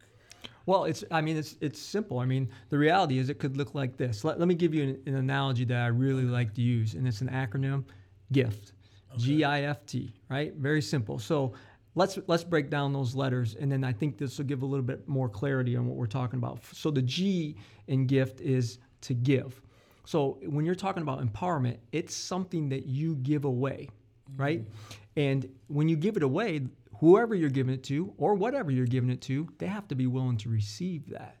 Well, 0.66 0.84
it's 0.84 1.04
I 1.10 1.20
mean 1.20 1.36
it's 1.36 1.56
it's 1.60 1.80
simple. 1.80 2.18
I 2.18 2.26
mean 2.26 2.48
the 2.70 2.78
reality 2.78 3.18
is 3.18 3.30
it 3.30 3.38
could 3.38 3.56
look 3.56 3.74
like 3.74 3.96
this. 3.96 4.24
Let, 4.24 4.38
let 4.38 4.48
me 4.48 4.54
give 4.54 4.74
you 4.74 4.82
an, 4.82 5.02
an 5.06 5.14
analogy 5.14 5.64
that 5.64 5.80
I 5.80 5.86
really 5.86 6.24
like 6.24 6.54
to 6.54 6.60
use, 6.60 6.94
and 6.94 7.06
it's 7.06 7.20
an 7.20 7.28
acronym, 7.28 7.84
GIFT, 8.32 8.72
okay. 9.12 9.22
G 9.22 9.44
I 9.44 9.62
F 9.62 9.86
T, 9.86 10.12
right? 10.28 10.52
Very 10.54 10.82
simple. 10.82 11.18
So 11.18 11.52
let's 11.94 12.18
let's 12.26 12.44
break 12.44 12.68
down 12.68 12.92
those 12.92 13.14
letters, 13.14 13.54
and 13.54 13.70
then 13.70 13.84
I 13.84 13.92
think 13.92 14.18
this 14.18 14.38
will 14.38 14.44
give 14.44 14.62
a 14.62 14.66
little 14.66 14.84
bit 14.84 15.06
more 15.08 15.28
clarity 15.28 15.76
on 15.76 15.86
what 15.86 15.96
we're 15.96 16.06
talking 16.06 16.38
about. 16.38 16.58
So 16.72 16.90
the 16.90 17.02
G 17.02 17.56
in 17.86 18.06
GIFT 18.06 18.40
is 18.40 18.78
to 19.02 19.14
give. 19.14 19.62
So 20.04 20.38
when 20.46 20.64
you're 20.64 20.74
talking 20.74 21.02
about 21.02 21.24
empowerment, 21.24 21.78
it's 21.92 22.14
something 22.14 22.68
that 22.70 22.86
you 22.86 23.16
give 23.16 23.44
away, 23.44 23.88
right? 24.36 24.60
Mm-hmm. 24.60 24.94
And 25.18 25.48
when 25.68 25.88
you 25.88 25.96
give 25.96 26.16
it 26.16 26.22
away, 26.22 26.62
whoever 27.00 27.34
you're 27.34 27.50
giving 27.50 27.74
it 27.74 27.82
to 27.84 28.12
or 28.18 28.34
whatever 28.34 28.70
you're 28.70 28.86
giving 28.86 29.10
it 29.10 29.20
to, 29.22 29.48
they 29.58 29.66
have 29.66 29.86
to 29.88 29.94
be 29.94 30.06
willing 30.06 30.36
to 30.38 30.48
receive 30.48 31.08
that. 31.10 31.36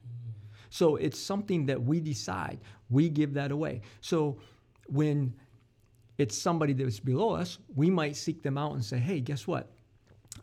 So 0.70 0.96
it's 0.96 1.18
something 1.18 1.66
that 1.66 1.82
we 1.82 2.00
decide. 2.00 2.58
We 2.90 3.08
give 3.08 3.34
that 3.34 3.50
away. 3.50 3.80
So 4.00 4.38
when 4.88 5.34
it's 6.18 6.36
somebody 6.36 6.72
that's 6.72 7.00
below 7.00 7.30
us, 7.30 7.58
we 7.74 7.90
might 7.90 8.16
seek 8.16 8.42
them 8.42 8.58
out 8.58 8.72
and 8.72 8.84
say, 8.84 8.98
hey, 8.98 9.20
guess 9.20 9.46
what? 9.46 9.70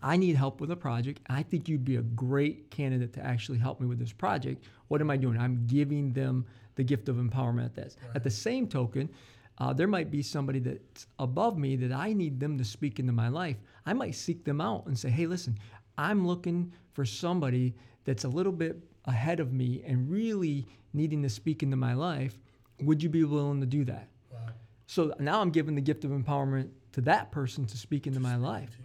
I 0.01 0.17
need 0.17 0.35
help 0.35 0.59
with 0.59 0.71
a 0.71 0.75
project. 0.75 1.21
I 1.29 1.43
think 1.43 1.69
you'd 1.69 1.85
be 1.85 1.97
a 1.97 2.01
great 2.01 2.69
candidate 2.71 3.13
to 3.13 3.25
actually 3.25 3.59
help 3.59 3.79
me 3.79 3.87
with 3.87 3.99
this 3.99 4.11
project. 4.11 4.65
What 4.87 5.01
am 5.01 5.09
I 5.09 5.17
doing? 5.17 5.37
I'm 5.37 5.65
giving 5.67 6.11
them 6.13 6.45
the 6.75 6.83
gift 6.83 7.09
of 7.09 7.17
empowerment 7.17 7.65
at 7.65 7.75
this. 7.75 7.97
Right. 8.01 8.15
At 8.15 8.23
the 8.23 8.29
same 8.29 8.67
token, 8.67 9.09
uh, 9.57 9.73
there 9.73 9.87
might 9.87 10.09
be 10.09 10.21
somebody 10.21 10.59
that's 10.59 11.07
above 11.19 11.57
me 11.57 11.75
that 11.75 11.91
I 11.91 12.13
need 12.13 12.39
them 12.39 12.57
to 12.57 12.65
speak 12.65 12.99
into 12.99 13.11
my 13.11 13.27
life. 13.27 13.57
I 13.85 13.93
might 13.93 14.15
seek 14.15 14.43
them 14.43 14.59
out 14.61 14.87
and 14.87 14.97
say, 14.97 15.09
hey, 15.09 15.27
listen, 15.27 15.57
I'm 15.97 16.25
looking 16.25 16.73
for 16.93 17.05
somebody 17.05 17.75
that's 18.05 18.23
a 18.23 18.29
little 18.29 18.51
bit 18.51 18.77
ahead 19.05 19.39
of 19.39 19.53
me 19.53 19.83
and 19.85 20.09
really 20.09 20.65
needing 20.93 21.21
to 21.23 21.29
speak 21.29 21.63
into 21.63 21.77
my 21.77 21.93
life. 21.93 22.39
Would 22.81 23.03
you 23.03 23.09
be 23.09 23.23
willing 23.23 23.59
to 23.61 23.67
do 23.67 23.85
that? 23.85 24.07
Wow. 24.31 24.39
So 24.87 25.13
now 25.19 25.41
I'm 25.41 25.51
giving 25.51 25.75
the 25.75 25.81
gift 25.81 26.03
of 26.03 26.11
empowerment 26.11 26.69
to 26.93 27.01
that 27.01 27.31
person 27.31 27.65
to 27.65 27.77
speak 27.77 28.07
into 28.07 28.19
my 28.19 28.35
life. 28.35 28.77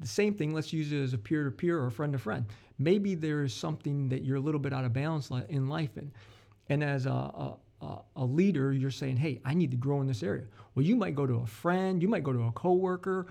The 0.00 0.08
same 0.08 0.34
thing, 0.34 0.52
let's 0.52 0.72
use 0.72 0.92
it 0.92 1.00
as 1.00 1.14
a 1.14 1.18
peer 1.18 1.44
to 1.44 1.50
peer 1.50 1.78
or 1.78 1.86
a 1.86 1.90
friend 1.90 2.12
to 2.12 2.18
friend. 2.18 2.46
Maybe 2.78 3.14
there 3.14 3.42
is 3.42 3.54
something 3.54 4.08
that 4.08 4.22
you're 4.22 4.36
a 4.36 4.40
little 4.40 4.60
bit 4.60 4.72
out 4.72 4.84
of 4.84 4.92
balance 4.92 5.30
in 5.48 5.68
life. 5.68 5.96
And, 5.96 6.10
and 6.68 6.82
as 6.82 7.06
a, 7.06 7.10
a 7.10 7.56
uh, 7.80 7.98
a 8.16 8.24
leader, 8.24 8.72
you're 8.72 8.90
saying, 8.90 9.16
hey, 9.16 9.40
I 9.44 9.54
need 9.54 9.70
to 9.70 9.76
grow 9.76 10.00
in 10.00 10.06
this 10.06 10.22
area. 10.22 10.44
Well, 10.74 10.84
you 10.84 10.96
might 10.96 11.14
go 11.14 11.26
to 11.26 11.34
a 11.34 11.46
friend, 11.46 12.02
you 12.02 12.08
might 12.08 12.24
go 12.24 12.32
to 12.32 12.42
a 12.44 12.52
coworker, 12.52 13.26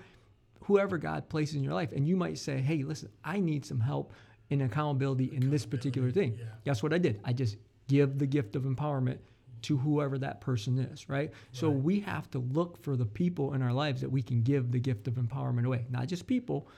whoever 0.62 0.98
God 0.98 1.28
places 1.28 1.56
in 1.56 1.64
your 1.64 1.74
life, 1.74 1.92
and 1.92 2.06
you 2.08 2.16
might 2.16 2.38
say, 2.38 2.58
hey, 2.60 2.82
listen, 2.82 3.10
I 3.24 3.40
need 3.40 3.64
some 3.66 3.80
help 3.80 4.12
in 4.50 4.62
accountability 4.62 5.34
in 5.34 5.50
this 5.50 5.66
particular 5.66 6.10
thing. 6.10 6.36
Yeah. 6.38 6.46
Guess 6.64 6.82
what 6.82 6.92
I 6.92 6.98
did? 6.98 7.20
I 7.24 7.32
just 7.32 7.56
give 7.88 8.18
the 8.18 8.26
gift 8.26 8.56
of 8.56 8.62
empowerment 8.62 9.18
to 9.62 9.78
whoever 9.78 10.18
that 10.18 10.40
person 10.42 10.78
is, 10.78 11.08
right? 11.08 11.32
So 11.52 11.70
we 11.70 12.00
have 12.00 12.30
to 12.32 12.38
look 12.38 12.82
for 12.82 12.96
the 12.96 13.06
people 13.06 13.54
in 13.54 13.62
our 13.62 13.72
lives 13.72 14.02
that 14.02 14.10
we 14.10 14.22
can 14.22 14.42
give 14.42 14.70
the 14.70 14.78
gift 14.78 15.08
of 15.08 15.14
empowerment 15.14 15.64
away. 15.64 15.86
Not 15.88 16.06
just 16.06 16.26
people, 16.26 16.68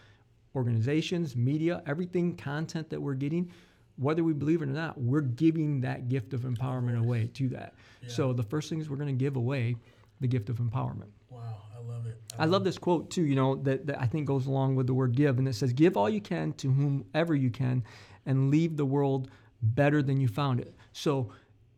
organizations, 0.54 1.34
media, 1.34 1.82
everything, 1.86 2.36
content 2.36 2.88
that 2.90 3.02
we're 3.02 3.14
getting, 3.14 3.50
whether 3.96 4.22
we 4.22 4.32
believe 4.32 4.62
it 4.62 4.68
or 4.68 4.72
not, 4.72 5.00
we're 5.00 5.20
giving 5.22 5.80
that 5.80 6.08
gift 6.08 6.34
of 6.34 6.42
empowerment 6.42 6.98
away 6.98 7.28
to 7.34 7.48
that. 7.50 7.74
Yeah. 8.02 8.08
So 8.08 8.32
the 8.32 8.42
first 8.42 8.68
thing 8.68 8.80
is 8.80 8.90
we're 8.90 8.96
going 8.96 9.08
to 9.16 9.24
give 9.24 9.36
away 9.36 9.76
the 10.20 10.26
gift 10.28 10.48
of 10.48 10.56
empowerment. 10.58 11.08
Wow, 11.30 11.62
I 11.74 11.80
love 11.80 12.06
it. 12.06 12.16
I 12.38 12.44
love 12.46 12.64
this 12.64 12.78
quote 12.78 13.10
too, 13.10 13.24
you 13.24 13.34
know, 13.34 13.56
that, 13.56 13.86
that 13.86 14.00
I 14.00 14.06
think 14.06 14.26
goes 14.26 14.46
along 14.46 14.76
with 14.76 14.86
the 14.86 14.94
word 14.94 15.14
give. 15.16 15.38
And 15.38 15.48
it 15.48 15.54
says, 15.54 15.72
Give 15.72 15.96
all 15.96 16.08
you 16.10 16.20
can 16.20 16.52
to 16.54 16.70
whomever 16.70 17.34
you 17.34 17.50
can 17.50 17.84
and 18.26 18.50
leave 18.50 18.76
the 18.76 18.84
world 18.86 19.30
better 19.62 20.02
than 20.02 20.20
you 20.20 20.28
found 20.28 20.60
it. 20.60 20.74
So, 20.92 21.30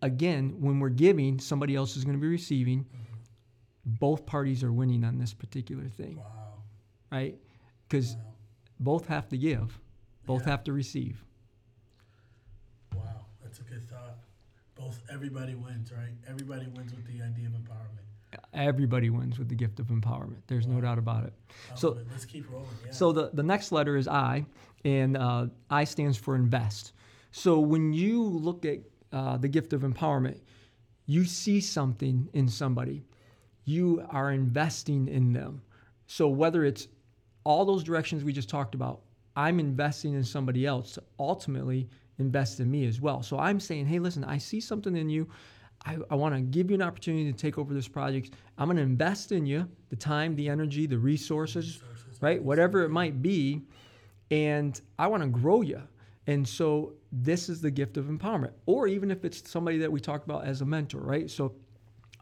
again, 0.03 0.55
when 0.61 0.81
we're 0.81 0.89
giving, 0.89 1.39
somebody 1.39 1.75
else 1.77 1.97
is 1.97 2.05
going 2.05 2.17
to 2.17 2.21
be 2.21 2.29
receiving. 2.29 2.81
Mm-hmm. 2.81 3.15
Both 3.85 4.27
parties 4.27 4.63
are 4.65 4.73
winning 4.73 5.05
on 5.05 5.19
this 5.19 5.33
particular 5.33 5.89
thing, 5.89 6.17
Wow. 6.17 6.55
right? 7.11 7.39
Because 7.89 8.15
Wow. 8.17 8.23
both 8.81 9.07
have 9.07 9.29
to 9.29 9.39
give, 9.39 9.79
both 10.27 10.43
Yeah. 10.45 10.51
have 10.51 10.65
to 10.65 10.73
receive. 10.73 11.25
That's 13.49 13.61
a 13.61 13.63
good 13.63 13.89
thought. 13.89 14.19
Both 14.75 15.01
everybody 15.11 15.55
wins, 15.55 15.91
right? 15.91 16.13
Everybody 16.29 16.67
wins 16.67 16.93
with 16.93 17.07
the 17.07 17.25
idea 17.25 17.47
of 17.47 17.55
empowerment. 17.55 18.39
Everybody 18.53 19.09
wins 19.09 19.39
with 19.39 19.49
the 19.49 19.55
gift 19.55 19.81
of 19.81 19.87
empowerment. 19.87 20.43
There's 20.49 20.67
no 20.67 20.83
doubt 20.83 20.99
about 20.99 21.25
it. 21.25 21.33
So- 21.75 21.97
let's 22.11 22.27
keep 22.27 22.51
rolling. 22.53 22.69
Yeah. 22.85 22.93
So 22.93 23.11
the, 23.13 23.31
the 23.33 23.43
next 23.43 23.73
letter 23.73 23.97
is 23.97 24.07
I, 24.07 24.45
and 24.85 25.17
uh, 25.17 25.47
I 25.71 25.85
stands 25.85 26.19
for 26.19 26.37
invest. 26.37 26.93
So 27.31 27.59
when 27.59 27.95
you 27.95 28.23
look 28.23 28.67
at 28.67 28.81
uh, 29.13 29.39
the 29.39 29.49
gift 29.49 29.73
of 29.73 29.81
empowerment, 29.81 30.41
you 31.07 31.25
see 31.25 31.59
something 31.63 32.29
in 32.35 32.49
somebody, 32.49 33.07
you 33.65 34.07
are 34.11 34.31
investing 34.31 35.09
in 35.09 35.33
them. 35.33 35.63
So 36.07 36.29
whether 36.29 36.67
it's 36.67 36.89
all 37.45 37.65
those 37.65 37.83
directions 37.83 38.25
we 38.25 38.35
just 38.35 38.51
talked 38.51 38.75
about, 38.75 39.01
I'm 39.37 39.59
investing 39.59 40.13
in 40.13 40.23
somebody 40.23 40.67
else 40.67 40.93
to 40.93 41.03
ultimately 41.19 41.89
invest 42.19 42.61
in 42.61 42.71
me 42.71 42.87
as 42.87 43.01
well. 43.01 43.23
So 43.23 43.39
I'm 43.39 43.61
saying, 43.61 43.87
hey, 43.87 43.99
listen, 43.99 44.25
I 44.25 44.39
see 44.39 44.61
something 44.61 44.97
in 44.97 45.09
you. 45.09 45.29
I, 45.87 45.97
I 46.11 46.15
want 46.17 46.35
to 46.35 46.41
give 46.41 46.71
you 46.71 46.75
an 46.75 46.83
opportunity 46.83 47.31
to 47.31 47.37
take 47.37 47.57
over 47.59 47.73
this 47.73 47.87
project. 47.89 48.35
I'm 48.59 48.67
going 48.67 48.77
to 48.77 48.83
invest 48.83 49.31
in 49.33 49.47
you 49.47 49.69
the 49.91 49.97
time, 49.97 50.35
the 50.35 50.49
energy, 50.49 50.87
the 50.87 50.99
resources, 50.99 51.81
Resources, 51.81 52.23
right? 52.23 52.43
Whatever 52.43 52.83
it 52.83 52.91
might 52.91 53.23
be. 53.23 53.63
And 54.31 54.81
I 54.99 55.07
want 55.07 55.23
to 55.23 55.29
grow 55.29 55.63
you. 55.63 55.81
And 56.27 56.47
so 56.47 56.95
this 57.13 57.49
is 57.49 57.61
the 57.63 57.71
gift 57.71 57.97
of 57.97 58.07
empowerment. 58.07 58.53
Or 58.67 58.87
even 58.87 59.11
if 59.11 59.25
it's 59.25 59.49
somebody 59.49 59.79
that 59.79 59.91
we 59.91 60.01
talk 60.01 60.25
about 60.25 60.45
as 60.45 60.61
a 60.61 60.67
mentor, 60.67 61.01
right? 61.01 61.31
So 61.31 61.55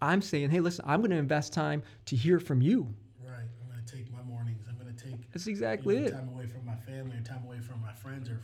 I'm 0.02 0.20
saying, 0.20 0.50
hey, 0.50 0.60
listen, 0.60 0.84
I'm 0.86 1.00
going 1.00 1.10
to 1.10 1.16
invest 1.16 1.52
time 1.52 1.82
to 2.04 2.14
hear 2.14 2.38
from 2.38 2.60
you. 2.60 2.94
Right. 3.24 3.32
I'm 3.62 3.68
going 3.72 3.84
to 3.84 3.96
take 3.96 4.12
my 4.12 4.22
mornings. 4.22 4.64
I'm 4.68 4.76
going 4.78 4.94
to 4.94 5.04
take 5.04 5.32
That's 5.32 5.46
you 5.46 5.50
exactly 5.50 5.98
know, 5.98 6.06
it. 6.06 6.10
time 6.12 6.28
away 6.28 6.46
from 6.46 6.66
my 6.66 6.76
family 6.76 7.16
or 7.16 7.20
time 7.22 7.42
away 7.46 7.58
from 7.60 7.80
my 7.80 7.92
friends 7.94 8.28
or 8.28 8.40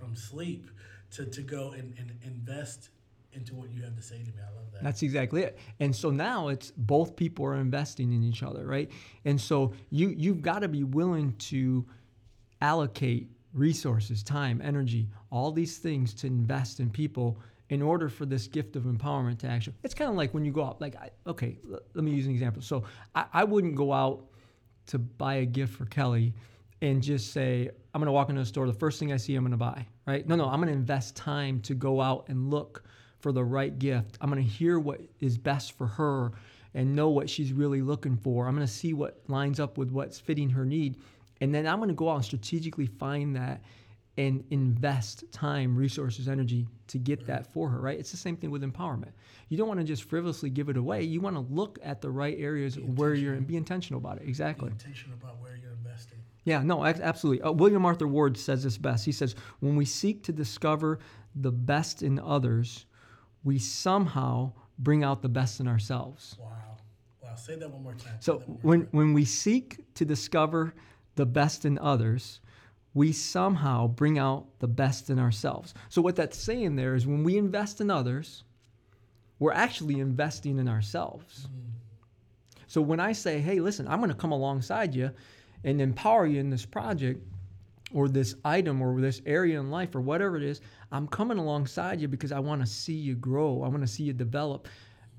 from 0.00 0.16
sleep 0.16 0.70
to, 1.12 1.26
to 1.26 1.42
go 1.42 1.72
and, 1.72 1.94
and 1.98 2.12
invest 2.24 2.88
into 3.32 3.54
what 3.54 3.70
you 3.70 3.82
have 3.82 3.94
to 3.94 4.02
say 4.02 4.18
to 4.18 4.24
me. 4.24 4.38
I 4.40 4.54
love 4.56 4.72
that. 4.72 4.82
That's 4.82 5.02
exactly 5.02 5.42
it. 5.42 5.58
And 5.78 5.94
so 5.94 6.10
now 6.10 6.48
it's 6.48 6.72
both 6.76 7.14
people 7.14 7.44
are 7.44 7.56
investing 7.56 8.12
in 8.12 8.24
each 8.24 8.42
other, 8.42 8.66
right? 8.66 8.90
And 9.24 9.40
so 9.40 9.72
you 9.90 10.08
you've 10.16 10.42
got 10.42 10.60
to 10.60 10.68
be 10.68 10.82
willing 10.82 11.34
to 11.34 11.86
allocate 12.60 13.28
resources, 13.52 14.22
time, 14.22 14.60
energy, 14.64 15.08
all 15.30 15.52
these 15.52 15.78
things 15.78 16.14
to 16.14 16.26
invest 16.26 16.80
in 16.80 16.90
people 16.90 17.38
in 17.68 17.82
order 17.82 18.08
for 18.08 18.26
this 18.26 18.48
gift 18.48 18.74
of 18.74 18.84
empowerment 18.84 19.38
to 19.38 19.46
actually. 19.46 19.74
It's 19.84 19.94
kind 19.94 20.10
of 20.10 20.16
like 20.16 20.34
when 20.34 20.44
you 20.44 20.50
go 20.50 20.64
out. 20.64 20.80
Like, 20.80 20.96
I, 20.96 21.10
okay, 21.26 21.58
l- 21.72 21.80
let 21.94 22.04
me 22.04 22.10
use 22.10 22.26
an 22.26 22.32
example. 22.32 22.62
So 22.62 22.84
I, 23.14 23.26
I 23.32 23.44
wouldn't 23.44 23.76
go 23.76 23.92
out 23.92 24.24
to 24.86 24.98
buy 24.98 25.34
a 25.36 25.46
gift 25.46 25.74
for 25.74 25.84
Kelly 25.86 26.34
and 26.82 27.02
just 27.02 27.32
say, 27.32 27.70
I'm 27.94 28.02
to 28.02 28.12
walk 28.12 28.30
into 28.30 28.40
a 28.40 28.46
store. 28.46 28.66
The 28.66 28.72
first 28.72 28.98
thing 28.98 29.12
I 29.12 29.16
see, 29.16 29.34
I'm 29.36 29.48
to 29.50 29.56
buy, 29.56 29.86
right? 30.06 30.26
No, 30.26 30.36
no, 30.36 30.46
I'm 30.46 30.62
to 30.62 30.68
invest 30.68 31.16
time 31.16 31.60
to 31.62 31.74
go 31.74 32.00
out 32.00 32.26
and 32.28 32.50
look 32.50 32.84
for 33.18 33.32
the 33.32 33.44
right 33.44 33.78
gift. 33.78 34.16
I'm 34.20 34.32
to 34.32 34.40
hear 34.42 34.78
what 34.78 35.00
is 35.20 35.36
best 35.36 35.76
for 35.76 35.86
her 35.86 36.32
and 36.72 36.94
know 36.94 37.10
what 37.10 37.28
she's 37.28 37.52
really 37.52 37.82
looking 37.82 38.16
for. 38.16 38.46
I'm 38.46 38.56
to 38.58 38.66
see 38.66 38.94
what 38.94 39.20
lines 39.28 39.60
up 39.60 39.76
with 39.76 39.90
what's 39.90 40.18
fitting 40.18 40.50
her 40.50 40.64
need. 40.64 40.96
And 41.40 41.54
then 41.54 41.66
I'm 41.66 41.86
to 41.86 41.94
go 41.94 42.08
out 42.08 42.16
and 42.16 42.24
strategically 42.24 42.86
find 42.86 43.36
that 43.36 43.62
and 44.16 44.44
invest 44.50 45.24
time, 45.32 45.76
resources, 45.76 46.28
energy 46.28 46.66
to 46.88 46.98
get 46.98 47.26
that 47.26 47.46
for 47.52 47.68
her, 47.70 47.80
right? 47.80 47.98
It's 47.98 48.10
the 48.10 48.16
same 48.16 48.36
thing 48.36 48.50
with 48.50 48.62
empowerment. 48.62 49.12
You 49.48 49.56
don't 49.56 49.68
want 49.68 49.80
to 49.80 49.84
just 49.84 50.04
frivolously 50.04 50.50
give 50.50 50.68
it 50.68 50.76
away. 50.76 51.02
You 51.02 51.20
want 51.20 51.36
to 51.36 51.40
look 51.40 51.78
at 51.82 52.00
the 52.00 52.10
right 52.10 52.36
areas 52.38 52.78
where 52.78 53.14
you're 53.14 53.34
and 53.34 53.46
be 53.46 53.56
intentional 53.56 53.98
about 53.98 54.18
it. 54.18 54.24
Be 54.24 54.28
Exactly. 54.28 54.70
intentional 54.70 55.16
about 55.20 55.40
where 55.40 55.56
you're 55.56 55.72
investing. 55.72 56.18
Yeah, 56.44 56.62
no, 56.62 56.84
absolutely. 56.84 57.42
Uh, 57.42 57.52
William 57.52 57.84
Arthur 57.84 58.08
Ward 58.08 58.36
says 58.36 58.62
this 58.62 58.78
best. 58.78 59.04
He 59.04 59.12
says, 59.12 59.34
when 59.60 59.76
we 59.76 59.84
seek 59.84 60.22
to 60.24 60.32
discover 60.32 60.98
the 61.34 61.52
best 61.52 62.02
in 62.02 62.18
others, 62.18 62.86
we 63.44 63.58
somehow 63.58 64.52
bring 64.78 65.04
out 65.04 65.22
the 65.22 65.28
best 65.28 65.60
in 65.60 65.68
ourselves. 65.68 66.36
Wow. 66.40 66.48
Wow. 67.22 67.34
Say 67.34 67.56
that 67.56 67.70
one 67.70 67.82
more 67.82 67.94
time. 67.94 68.14
So 68.20 68.42
more 68.46 68.58
when, 68.62 68.80
time. 68.80 68.88
when 68.92 69.12
we 69.12 69.24
seek 69.24 69.80
to 69.94 70.04
discover 70.04 70.74
the 71.16 71.26
best 71.26 71.64
in 71.64 71.78
others, 71.78 72.40
we 72.94 73.12
somehow 73.12 73.86
bring 73.86 74.18
out 74.18 74.46
the 74.58 74.66
best 74.66 75.10
in 75.10 75.18
ourselves. 75.18 75.74
So 75.90 76.02
what 76.02 76.16
that's 76.16 76.38
saying 76.38 76.76
there 76.76 76.94
is 76.94 77.06
when 77.06 77.22
we 77.22 77.36
invest 77.36 77.80
in 77.80 77.90
others, 77.90 78.44
we're 79.38 79.52
actually 79.52 80.00
investing 80.00 80.58
in 80.58 80.68
ourselves. 80.68 81.48
So 82.66 82.80
when 82.80 83.00
I 83.00 83.12
say, 83.12 83.40
hey, 83.40 83.60
listen, 83.60 83.86
I'm 83.88 83.98
going 83.98 84.10
to 84.10 84.16
come 84.16 84.32
alongside 84.32 84.94
you 84.94 85.10
and 85.64 85.80
empower 85.80 86.26
you 86.26 86.40
in 86.40 86.50
this 86.50 86.64
project 86.64 87.22
or 87.92 88.08
this 88.08 88.34
item 88.44 88.80
or 88.80 89.00
this 89.00 89.20
area 89.26 89.58
in 89.58 89.70
life 89.70 89.94
or 89.94 90.00
whatever 90.00 90.36
it 90.36 90.42
is, 90.42 90.60
I'm 90.92 91.06
coming 91.08 91.38
alongside 91.38 92.00
you 92.00 92.08
because 92.08 92.32
I 92.32 92.38
want 92.38 92.60
to 92.60 92.66
see 92.66 92.94
you 92.94 93.14
grow. 93.14 93.62
I 93.62 93.68
want 93.68 93.82
to 93.82 93.86
see 93.86 94.04
you 94.04 94.12
develop. 94.12 94.68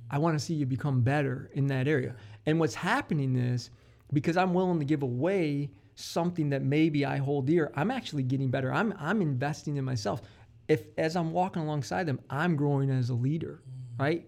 I 0.09 0.17
want 0.17 0.37
to 0.37 0.43
see 0.43 0.53
you 0.53 0.65
become 0.65 1.01
better 1.01 1.49
in 1.53 1.67
that 1.67 1.87
area. 1.87 2.15
And 2.45 2.59
what's 2.59 2.75
happening 2.75 3.35
is 3.35 3.69
because 4.13 4.37
I'm 4.37 4.53
willing 4.53 4.79
to 4.79 4.85
give 4.85 5.03
away 5.03 5.71
something 5.95 6.49
that 6.49 6.63
maybe 6.63 7.05
I 7.05 7.17
hold 7.17 7.47
dear, 7.47 7.71
I'm 7.75 7.91
actually 7.91 8.23
getting 8.23 8.49
better. 8.49 8.73
I'm 8.73 8.93
I'm 8.99 9.21
investing 9.21 9.77
in 9.77 9.85
myself. 9.85 10.21
If 10.67 10.85
as 10.97 11.15
I'm 11.15 11.31
walking 11.31 11.61
alongside 11.61 12.05
them, 12.05 12.19
I'm 12.29 12.55
growing 12.55 12.89
as 12.89 13.09
a 13.09 13.13
leader, 13.13 13.61
right? 13.97 14.27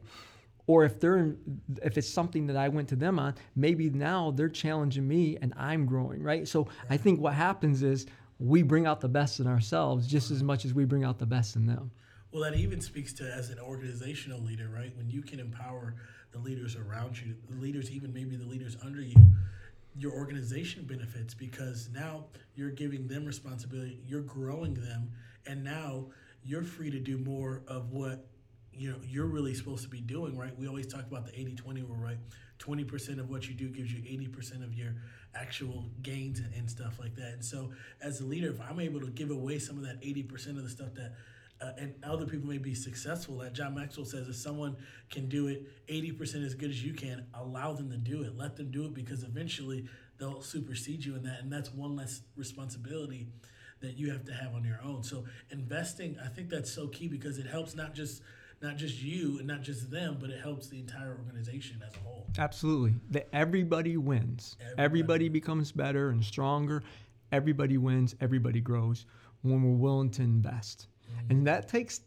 Or 0.65 0.86
if 0.86 1.00
they're 1.00 1.36
if 1.82 1.98
it's 1.98 2.10
something 2.10 2.48
that 2.48 2.55
I 2.55 2.70
went 2.70 2.88
to 2.89 2.96
them 2.96 3.20
on, 3.20 3.36
maybe 3.55 3.89
now 3.89 4.32
they're 4.32 4.50
challenging 4.50 5.08
me 5.08 5.38
and 5.41 5.53
I'm 5.58 5.86
growing, 5.86 6.24
right? 6.24 6.48
So 6.48 6.67
I 6.89 6.98
think 6.98 7.20
what 7.20 7.34
happens 7.34 7.84
is 7.84 8.05
we 8.39 8.62
bring 8.62 8.86
out 8.86 9.01
the 9.01 9.10
best 9.10 9.39
in 9.39 9.48
ourselves 9.48 10.08
just 10.08 10.32
as 10.32 10.41
much 10.41 10.65
as 10.65 10.74
we 10.74 10.86
bring 10.86 11.03
out 11.03 11.20
the 11.20 11.25
best 11.25 11.55
in 11.55 11.65
them. 11.65 11.91
Well, 12.32 12.43
that 12.43 12.58
even 12.58 12.82
speaks 12.82 13.13
to 13.13 13.32
as 13.32 13.51
an 13.51 13.60
organizational 13.60 14.41
leader, 14.41 14.67
right? 14.67 14.96
When 14.98 15.10
you 15.10 15.22
can 15.22 15.39
empower 15.39 15.96
the 16.32 16.39
leaders 16.39 16.75
around 16.75 17.22
you, 17.22 17.36
the 17.48 17.58
leaders, 17.58 17.91
even 17.91 18.12
maybe 18.12 18.36
the 18.36 18.46
leaders 18.46 18.75
under 18.84 19.01
you, 19.01 19.15
your 19.96 20.13
organization 20.13 20.84
benefits 20.86 21.34
because 21.34 21.89
now 21.93 22.25
you're 22.55 22.72
giving 22.72 23.08
them 23.08 23.25
responsibility, 23.25 24.00
you're 24.05 24.22
growing 24.22 24.74
them, 24.74 25.12
and 25.46 25.63
now 25.63 26.08
you're 26.43 26.63
free 26.63 26.89
to 26.89 27.00
do 27.00 27.17
more 27.20 27.62
of 27.67 27.91
what 27.91 28.25
you 28.75 28.92
know 28.92 28.98
you're 29.08 29.27
really 29.27 29.53
supposed 29.53 29.84
to 29.84 29.89
be 29.89 30.01
doing, 30.01 30.38
right? 30.38 30.58
We 30.58 30.68
always 30.68 30.88
talk 30.88 31.01
about 31.01 31.25
the 31.25 31.32
80-20 31.32 31.88
rule, 31.88 31.98
right? 31.98 32.18
20% 32.60 33.20
of 33.20 33.30
what 33.30 33.48
you 33.48 33.53
do 33.53 33.68
gives 33.70 33.92
you 33.92 34.01
80% 34.01 34.63
of 34.63 34.74
your 34.74 34.96
actual 35.36 35.86
gains 36.01 36.39
and, 36.39 36.53
and 36.53 36.70
stuff 36.70 37.00
like 37.00 37.15
that. 37.15 37.34
And 37.34 37.44
so 37.44 37.72
as 38.01 38.22
a 38.22 38.25
leader, 38.25 38.50
if 38.50 38.62
I'm 38.62 38.80
able 38.80 39.01
to 39.01 39.08
give 39.08 39.32
away 39.32 39.60
some 39.60 39.77
of 39.77 39.84
that 39.84 40.01
80% 40.01 40.50
of 40.50 40.63
the 40.63 40.70
stuff 40.70 40.94
that 40.94 41.13
uh, 41.62 41.72
and 41.77 41.94
other 42.03 42.25
people 42.25 42.50
may 42.50 42.58
be 42.58 42.74
successful. 42.74 43.36
Like 43.36 43.53
John 43.53 43.75
Maxwell 43.75 44.06
says, 44.06 44.27
if 44.27 44.36
someone 44.36 44.75
can 45.10 45.30
do 45.30 45.48
it 45.48 45.88
80% 45.88 46.46
as 46.46 46.56
good 46.56 46.70
as 46.70 46.84
you 46.84 46.94
can, 46.94 47.25
allow 47.34 47.74
them 47.74 47.89
to 47.92 47.98
do 47.98 48.24
it. 48.24 48.38
Let 48.38 48.58
them 48.58 48.72
do 48.72 48.86
it 48.86 48.94
because 48.94 49.24
eventually 49.24 49.88
they'll 50.18 50.42
supersede 50.42 51.06
you 51.06 51.15
in 51.15 51.24
that. 51.24 51.42
And 51.42 51.51
that's 51.51 51.72
one 51.72 51.96
less 51.96 52.22
responsibility 52.36 53.27
that 53.82 53.98
you 53.98 54.12
have 54.12 54.25
to 54.25 54.34
have 54.34 54.53
on 54.53 54.63
your 54.63 54.80
own. 54.84 55.03
So 55.03 55.25
investing, 55.51 56.18
I 56.24 56.27
think 56.27 56.50
that's 56.50 56.72
so 56.72 56.88
key 56.88 57.08
because 57.08 57.38
it 57.38 57.46
helps 57.46 57.75
not 57.75 57.94
just 57.94 58.22
not 58.63 58.77
just 58.77 59.01
you 59.01 59.38
and 59.38 59.48
not 59.48 59.62
just 59.62 59.91
them, 59.91 60.17
but 60.20 60.29
it 60.29 60.39
helps 60.41 60.70
the 60.70 60.79
entire 60.79 61.15
organization 61.17 61.84
as 61.86 61.93
a 61.96 62.00
whole. 62.00 62.25
Absolutely. 62.39 62.96
That 63.12 63.27
everybody 63.34 63.98
wins. 63.98 64.55
Everybody. 64.62 64.84
Everybody 64.84 65.29
becomes 65.29 65.72
better 65.72 66.10
and 66.10 66.24
stronger. 66.24 66.82
Everybody 67.32 67.77
wins. 67.77 68.15
Everybody 68.22 68.62
grows 68.62 69.05
when 69.41 69.62
we're 69.62 69.77
willing 69.77 70.10
to 70.12 70.22
invest. 70.22 70.88
Mm-hmm. 71.12 71.32
And 71.32 71.48
that 71.48 71.67
takes, 71.67 72.01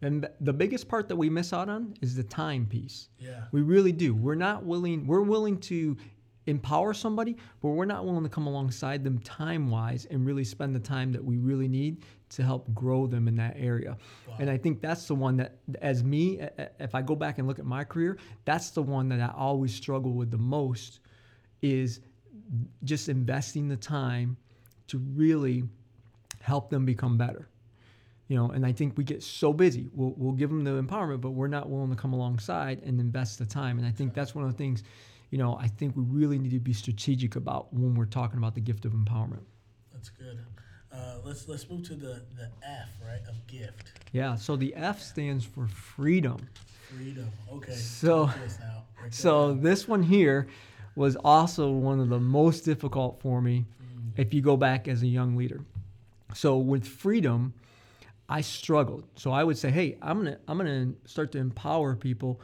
and 0.00 0.28
the 0.40 0.52
biggest 0.52 0.88
part 0.88 1.08
that 1.08 1.16
we 1.16 1.28
miss 1.28 1.52
out 1.52 1.68
on 1.68 1.94
is 2.00 2.16
the 2.16 2.24
time 2.24 2.64
piece. 2.64 3.10
Yeah. 3.18 3.44
We 3.52 3.60
really 3.60 3.92
do. 3.92 4.14
We're 4.14 4.34
not 4.34 4.64
willing, 4.64 5.06
we're 5.06 5.20
willing 5.20 5.58
to 5.60 5.96
empower 6.48 6.94
somebody, 6.94 7.36
but 7.60 7.68
we're 7.68 7.84
not 7.84 8.04
willing 8.04 8.22
to 8.22 8.28
come 8.28 8.46
alongside 8.46 9.04
them 9.04 9.18
time 9.18 9.70
wise 9.70 10.06
and 10.06 10.26
really 10.26 10.44
spend 10.44 10.74
the 10.74 10.80
time 10.80 11.12
that 11.12 11.22
we 11.22 11.36
really 11.36 11.68
need 11.68 12.02
to 12.30 12.42
help 12.42 12.72
grow 12.74 13.06
them 13.06 13.28
in 13.28 13.36
that 13.36 13.54
area. 13.58 13.96
Wow. 14.26 14.34
And 14.38 14.50
I 14.50 14.56
think 14.56 14.80
that's 14.80 15.06
the 15.06 15.14
one 15.14 15.36
that, 15.36 15.58
as 15.80 16.02
me, 16.02 16.40
if 16.80 16.94
I 16.94 17.02
go 17.02 17.14
back 17.14 17.38
and 17.38 17.46
look 17.46 17.58
at 17.58 17.66
my 17.66 17.84
career, 17.84 18.18
that's 18.44 18.70
the 18.70 18.82
one 18.82 19.08
that 19.10 19.20
I 19.20 19.32
always 19.36 19.74
struggle 19.74 20.12
with 20.12 20.30
the 20.30 20.38
most 20.38 21.00
is 21.62 22.00
just 22.84 23.08
investing 23.08 23.68
the 23.68 23.76
time 23.76 24.36
to 24.88 24.98
really 24.98 25.64
help 26.40 26.70
them 26.70 26.84
become 26.84 27.18
better. 27.18 27.48
You 28.28 28.36
know, 28.36 28.50
and 28.50 28.64
I 28.64 28.72
think 28.72 28.96
we 28.98 29.04
get 29.04 29.22
so 29.22 29.54
busy. 29.54 29.88
We'll, 29.92 30.14
we'll 30.16 30.34
give 30.34 30.50
them 30.50 30.64
the 30.64 30.82
empowerment, 30.82 31.22
but 31.22 31.30
we're 31.30 31.48
not 31.48 31.70
willing 31.70 31.90
to 31.90 31.96
come 31.96 32.12
alongside 32.12 32.82
and 32.84 33.00
invest 33.00 33.38
the 33.38 33.46
time. 33.46 33.78
And 33.78 33.86
I 33.86 33.90
think 33.90 34.12
that's 34.12 34.34
one 34.34 34.44
of 34.44 34.50
the 34.50 34.56
things 34.56 34.82
you 35.30 35.38
know, 35.38 35.56
I 35.56 35.68
think 35.68 35.96
we 35.96 36.02
really 36.04 36.38
need 36.38 36.52
to 36.52 36.60
be 36.60 36.72
strategic 36.72 37.36
about 37.36 37.72
when 37.72 37.94
we're 37.94 38.06
talking 38.06 38.38
about 38.38 38.54
the 38.54 38.60
gift 38.60 38.84
of 38.84 38.92
empowerment. 38.92 39.44
That's 39.92 40.08
good. 40.08 40.38
Uh, 40.90 41.16
let's 41.22 41.46
let's 41.48 41.68
move 41.68 41.86
to 41.88 41.94
the 41.94 42.22
the 42.36 42.50
F 42.62 42.88
right 43.04 43.20
of 43.28 43.46
gift. 43.46 43.92
Yeah. 44.12 44.36
So 44.36 44.56
the 44.56 44.74
F 44.74 45.02
stands 45.02 45.44
for 45.44 45.66
freedom. 45.66 46.38
Freedom. 46.88 47.30
Okay. 47.52 47.72
So 47.72 48.30
so 49.10 49.52
this 49.52 49.86
one 49.86 50.02
here 50.02 50.48
was 50.96 51.16
also 51.16 51.70
one 51.70 52.00
of 52.00 52.08
the 52.08 52.18
most 52.18 52.62
difficult 52.62 53.20
for 53.20 53.40
me 53.42 53.66
mm. 53.82 54.10
if 54.16 54.32
you 54.32 54.40
go 54.40 54.56
back 54.56 54.88
as 54.88 55.02
a 55.02 55.06
young 55.06 55.36
leader. 55.36 55.60
So 56.34 56.56
with 56.58 56.86
freedom, 56.86 57.52
I 58.28 58.40
struggled. 58.40 59.04
So 59.14 59.30
I 59.30 59.44
would 59.44 59.58
say, 59.58 59.70
hey, 59.70 59.98
I'm 60.00 60.18
gonna 60.18 60.38
I'm 60.48 60.56
gonna 60.56 60.92
start 61.04 61.32
to 61.32 61.38
empower 61.38 61.94
people, 61.96 62.40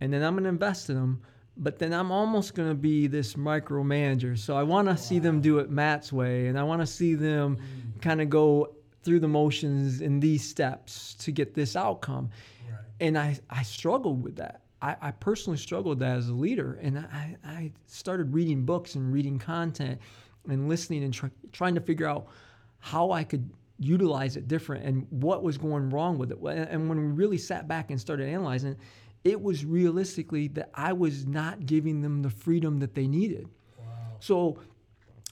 and 0.00 0.12
then 0.12 0.22
I'm 0.22 0.36
gonna 0.36 0.48
invest 0.48 0.88
in 0.88 0.96
them 0.96 1.22
but 1.56 1.78
then 1.78 1.92
I'm 1.92 2.10
almost 2.10 2.54
going 2.54 2.68
to 2.68 2.74
be 2.74 3.06
this 3.06 3.34
micromanager. 3.34 4.38
So 4.38 4.56
I 4.56 4.62
want 4.62 4.88
to 4.88 4.92
wow. 4.92 4.96
see 4.96 5.18
them 5.18 5.40
do 5.40 5.58
it 5.58 5.70
Matt's 5.70 6.12
way, 6.12 6.48
and 6.48 6.58
I 6.58 6.62
want 6.62 6.80
to 6.82 6.86
see 6.86 7.14
them 7.14 7.56
mm. 7.56 8.02
kind 8.02 8.20
of 8.20 8.28
go 8.28 8.74
through 9.02 9.20
the 9.20 9.28
motions 9.28 10.00
in 10.00 10.20
these 10.20 10.46
steps 10.46 11.14
to 11.14 11.30
get 11.30 11.54
this 11.54 11.76
outcome. 11.76 12.28
Right. 12.68 12.80
And 13.00 13.16
I, 13.16 13.38
I 13.48 13.62
struggled 13.62 14.22
with 14.22 14.36
that. 14.36 14.62
I, 14.82 14.96
I 15.00 15.10
personally 15.12 15.58
struggled 15.58 16.00
that 16.00 16.16
as 16.16 16.28
a 16.28 16.34
leader. 16.34 16.78
And 16.82 16.98
I, 16.98 17.36
I 17.44 17.72
started 17.86 18.34
reading 18.34 18.64
books 18.64 18.96
and 18.96 19.12
reading 19.12 19.38
content 19.38 20.00
and 20.48 20.68
listening 20.68 21.04
and 21.04 21.14
try, 21.14 21.30
trying 21.52 21.74
to 21.76 21.80
figure 21.80 22.06
out 22.06 22.26
how 22.78 23.12
I 23.12 23.24
could 23.24 23.48
utilize 23.78 24.36
it 24.36 24.48
different 24.48 24.84
and 24.84 25.06
what 25.10 25.42
was 25.42 25.56
going 25.58 25.90
wrong 25.90 26.18
with 26.18 26.32
it. 26.32 26.38
And 26.42 26.88
when 26.88 26.98
we 26.98 27.06
really 27.06 27.38
sat 27.38 27.68
back 27.68 27.90
and 27.90 28.00
started 28.00 28.28
analyzing 28.28 28.72
it, 28.72 28.78
it 29.26 29.42
was 29.42 29.64
realistically 29.64 30.46
that 30.46 30.70
I 30.72 30.92
was 30.92 31.26
not 31.26 31.66
giving 31.66 32.00
them 32.00 32.22
the 32.22 32.30
freedom 32.30 32.78
that 32.78 32.94
they 32.94 33.08
needed. 33.08 33.48
Wow. 33.76 33.84
So 34.20 34.58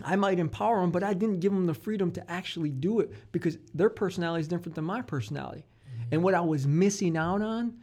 I 0.02 0.16
might 0.16 0.40
empower 0.40 0.80
them, 0.80 0.90
but 0.90 1.04
I 1.04 1.14
didn't 1.14 1.38
give 1.38 1.52
them 1.52 1.66
the 1.66 1.74
freedom 1.74 2.10
to 2.12 2.30
actually 2.30 2.70
do 2.70 2.98
it 2.98 3.12
because 3.30 3.56
their 3.72 3.88
personality 3.88 4.40
is 4.40 4.48
different 4.48 4.74
than 4.74 4.84
my 4.84 5.00
personality. 5.00 5.64
Mm-hmm. 5.64 6.08
And 6.10 6.24
what 6.24 6.34
I 6.34 6.40
was 6.40 6.66
missing 6.66 7.16
out 7.16 7.40
on 7.40 7.74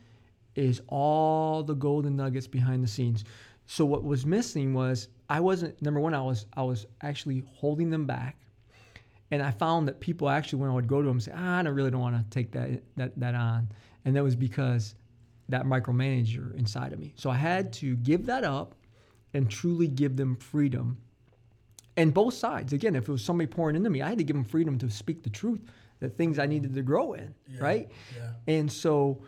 is 0.53 0.81
all 0.89 1.63
the 1.63 1.75
golden 1.75 2.17
nuggets 2.17 2.45
behind 2.45 2.83
the 2.83 2.89
scenes. 2.89 3.23
So 3.65 3.85
what 3.85 4.03
was 4.03 4.25
missing 4.25 4.73
was 4.73 5.07
I 5.29 5.39
wasn't 5.39 5.81
number 5.81 6.01
one. 6.01 6.13
I 6.13 6.21
was 6.21 6.45
I 6.57 6.63
was 6.63 6.87
actually 7.01 7.45
holding 7.53 7.89
them 7.89 8.05
back, 8.05 8.35
and 9.31 9.41
I 9.41 9.51
found 9.51 9.87
that 9.87 10.01
people 10.01 10.27
actually 10.27 10.59
when 10.59 10.71
I 10.71 10.73
would 10.73 10.89
go 10.89 11.01
to 11.01 11.07
them 11.07 11.21
say, 11.21 11.31
ah, 11.33 11.59
I 11.59 11.63
don't 11.63 11.73
really 11.73 11.89
don't 11.89 12.01
want 12.01 12.17
to 12.17 12.29
take 12.29 12.51
that 12.51 12.83
that 12.97 13.17
that 13.17 13.33
on, 13.33 13.69
and 14.03 14.13
that 14.13 14.23
was 14.23 14.35
because 14.35 14.95
that 15.51 15.65
micromanager 15.65 16.55
inside 16.57 16.93
of 16.93 16.99
me. 16.99 17.13
So 17.15 17.29
I 17.29 17.35
had 17.35 17.71
to 17.73 17.95
give 17.97 18.25
that 18.25 18.43
up 18.43 18.75
and 19.33 19.49
truly 19.49 19.87
give 19.87 20.17
them 20.17 20.35
freedom. 20.35 20.97
And 21.97 22.13
both 22.13 22.33
sides, 22.33 22.73
again, 22.73 22.95
if 22.95 23.07
it 23.07 23.11
was 23.11 23.23
somebody 23.23 23.47
pouring 23.47 23.75
into 23.75 23.89
me, 23.89 24.01
I 24.01 24.09
had 24.09 24.17
to 24.17 24.23
give 24.23 24.35
them 24.35 24.45
freedom 24.45 24.77
to 24.79 24.89
speak 24.89 25.23
the 25.23 25.29
truth, 25.29 25.61
the 25.99 26.09
things 26.09 26.39
I 26.39 26.45
needed 26.45 26.73
to 26.75 26.81
grow 26.81 27.13
in, 27.13 27.33
yeah, 27.47 27.61
right? 27.61 27.91
Yeah. 28.15 28.53
And 28.53 28.71
so, 28.71 29.21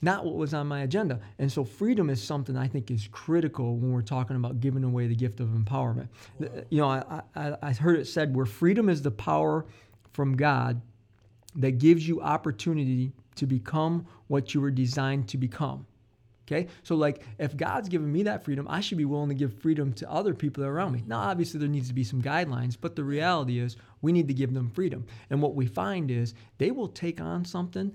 not 0.00 0.24
what 0.24 0.36
was 0.36 0.54
on 0.54 0.68
my 0.68 0.80
agenda. 0.80 1.20
And 1.38 1.50
so, 1.50 1.64
freedom 1.64 2.10
is 2.10 2.22
something 2.22 2.56
I 2.56 2.66
think 2.66 2.90
is 2.90 3.08
critical 3.10 3.76
when 3.76 3.92
we're 3.92 4.02
talking 4.02 4.36
about 4.36 4.60
giving 4.60 4.84
away 4.84 5.06
the 5.06 5.14
gift 5.14 5.40
of 5.40 5.48
empowerment. 5.48 6.08
Wow. 6.38 6.48
You 6.70 6.80
know, 6.80 6.88
I, 6.88 7.22
I, 7.34 7.56
I 7.62 7.72
heard 7.72 7.98
it 7.98 8.06
said 8.06 8.34
where 8.34 8.46
freedom 8.46 8.88
is 8.88 9.02
the 9.02 9.10
power 9.12 9.64
from 10.12 10.36
God 10.36 10.82
that 11.56 11.78
gives 11.78 12.06
you 12.06 12.20
opportunity 12.20 13.12
to 13.38 13.46
become 13.46 14.06
what 14.28 14.54
you 14.54 14.60
were 14.60 14.70
designed 14.70 15.28
to 15.28 15.38
become. 15.38 15.86
Okay? 16.46 16.68
So, 16.82 16.94
like, 16.94 17.22
if 17.38 17.56
God's 17.56 17.88
given 17.88 18.10
me 18.10 18.22
that 18.22 18.42
freedom, 18.44 18.66
I 18.70 18.80
should 18.80 18.96
be 18.96 19.04
willing 19.04 19.28
to 19.28 19.34
give 19.34 19.52
freedom 19.52 19.92
to 19.94 20.10
other 20.10 20.32
people 20.32 20.64
around 20.64 20.92
me. 20.92 21.04
Now, 21.06 21.20
obviously, 21.20 21.60
there 21.60 21.68
needs 21.68 21.88
to 21.88 21.94
be 21.94 22.04
some 22.04 22.22
guidelines, 22.22 22.76
but 22.80 22.96
the 22.96 23.04
reality 23.04 23.58
is 23.58 23.76
we 24.00 24.12
need 24.12 24.28
to 24.28 24.34
give 24.34 24.54
them 24.54 24.70
freedom. 24.70 25.06
And 25.28 25.42
what 25.42 25.54
we 25.54 25.66
find 25.66 26.10
is 26.10 26.34
they 26.56 26.70
will 26.70 26.88
take 26.88 27.20
on 27.20 27.44
something 27.44 27.92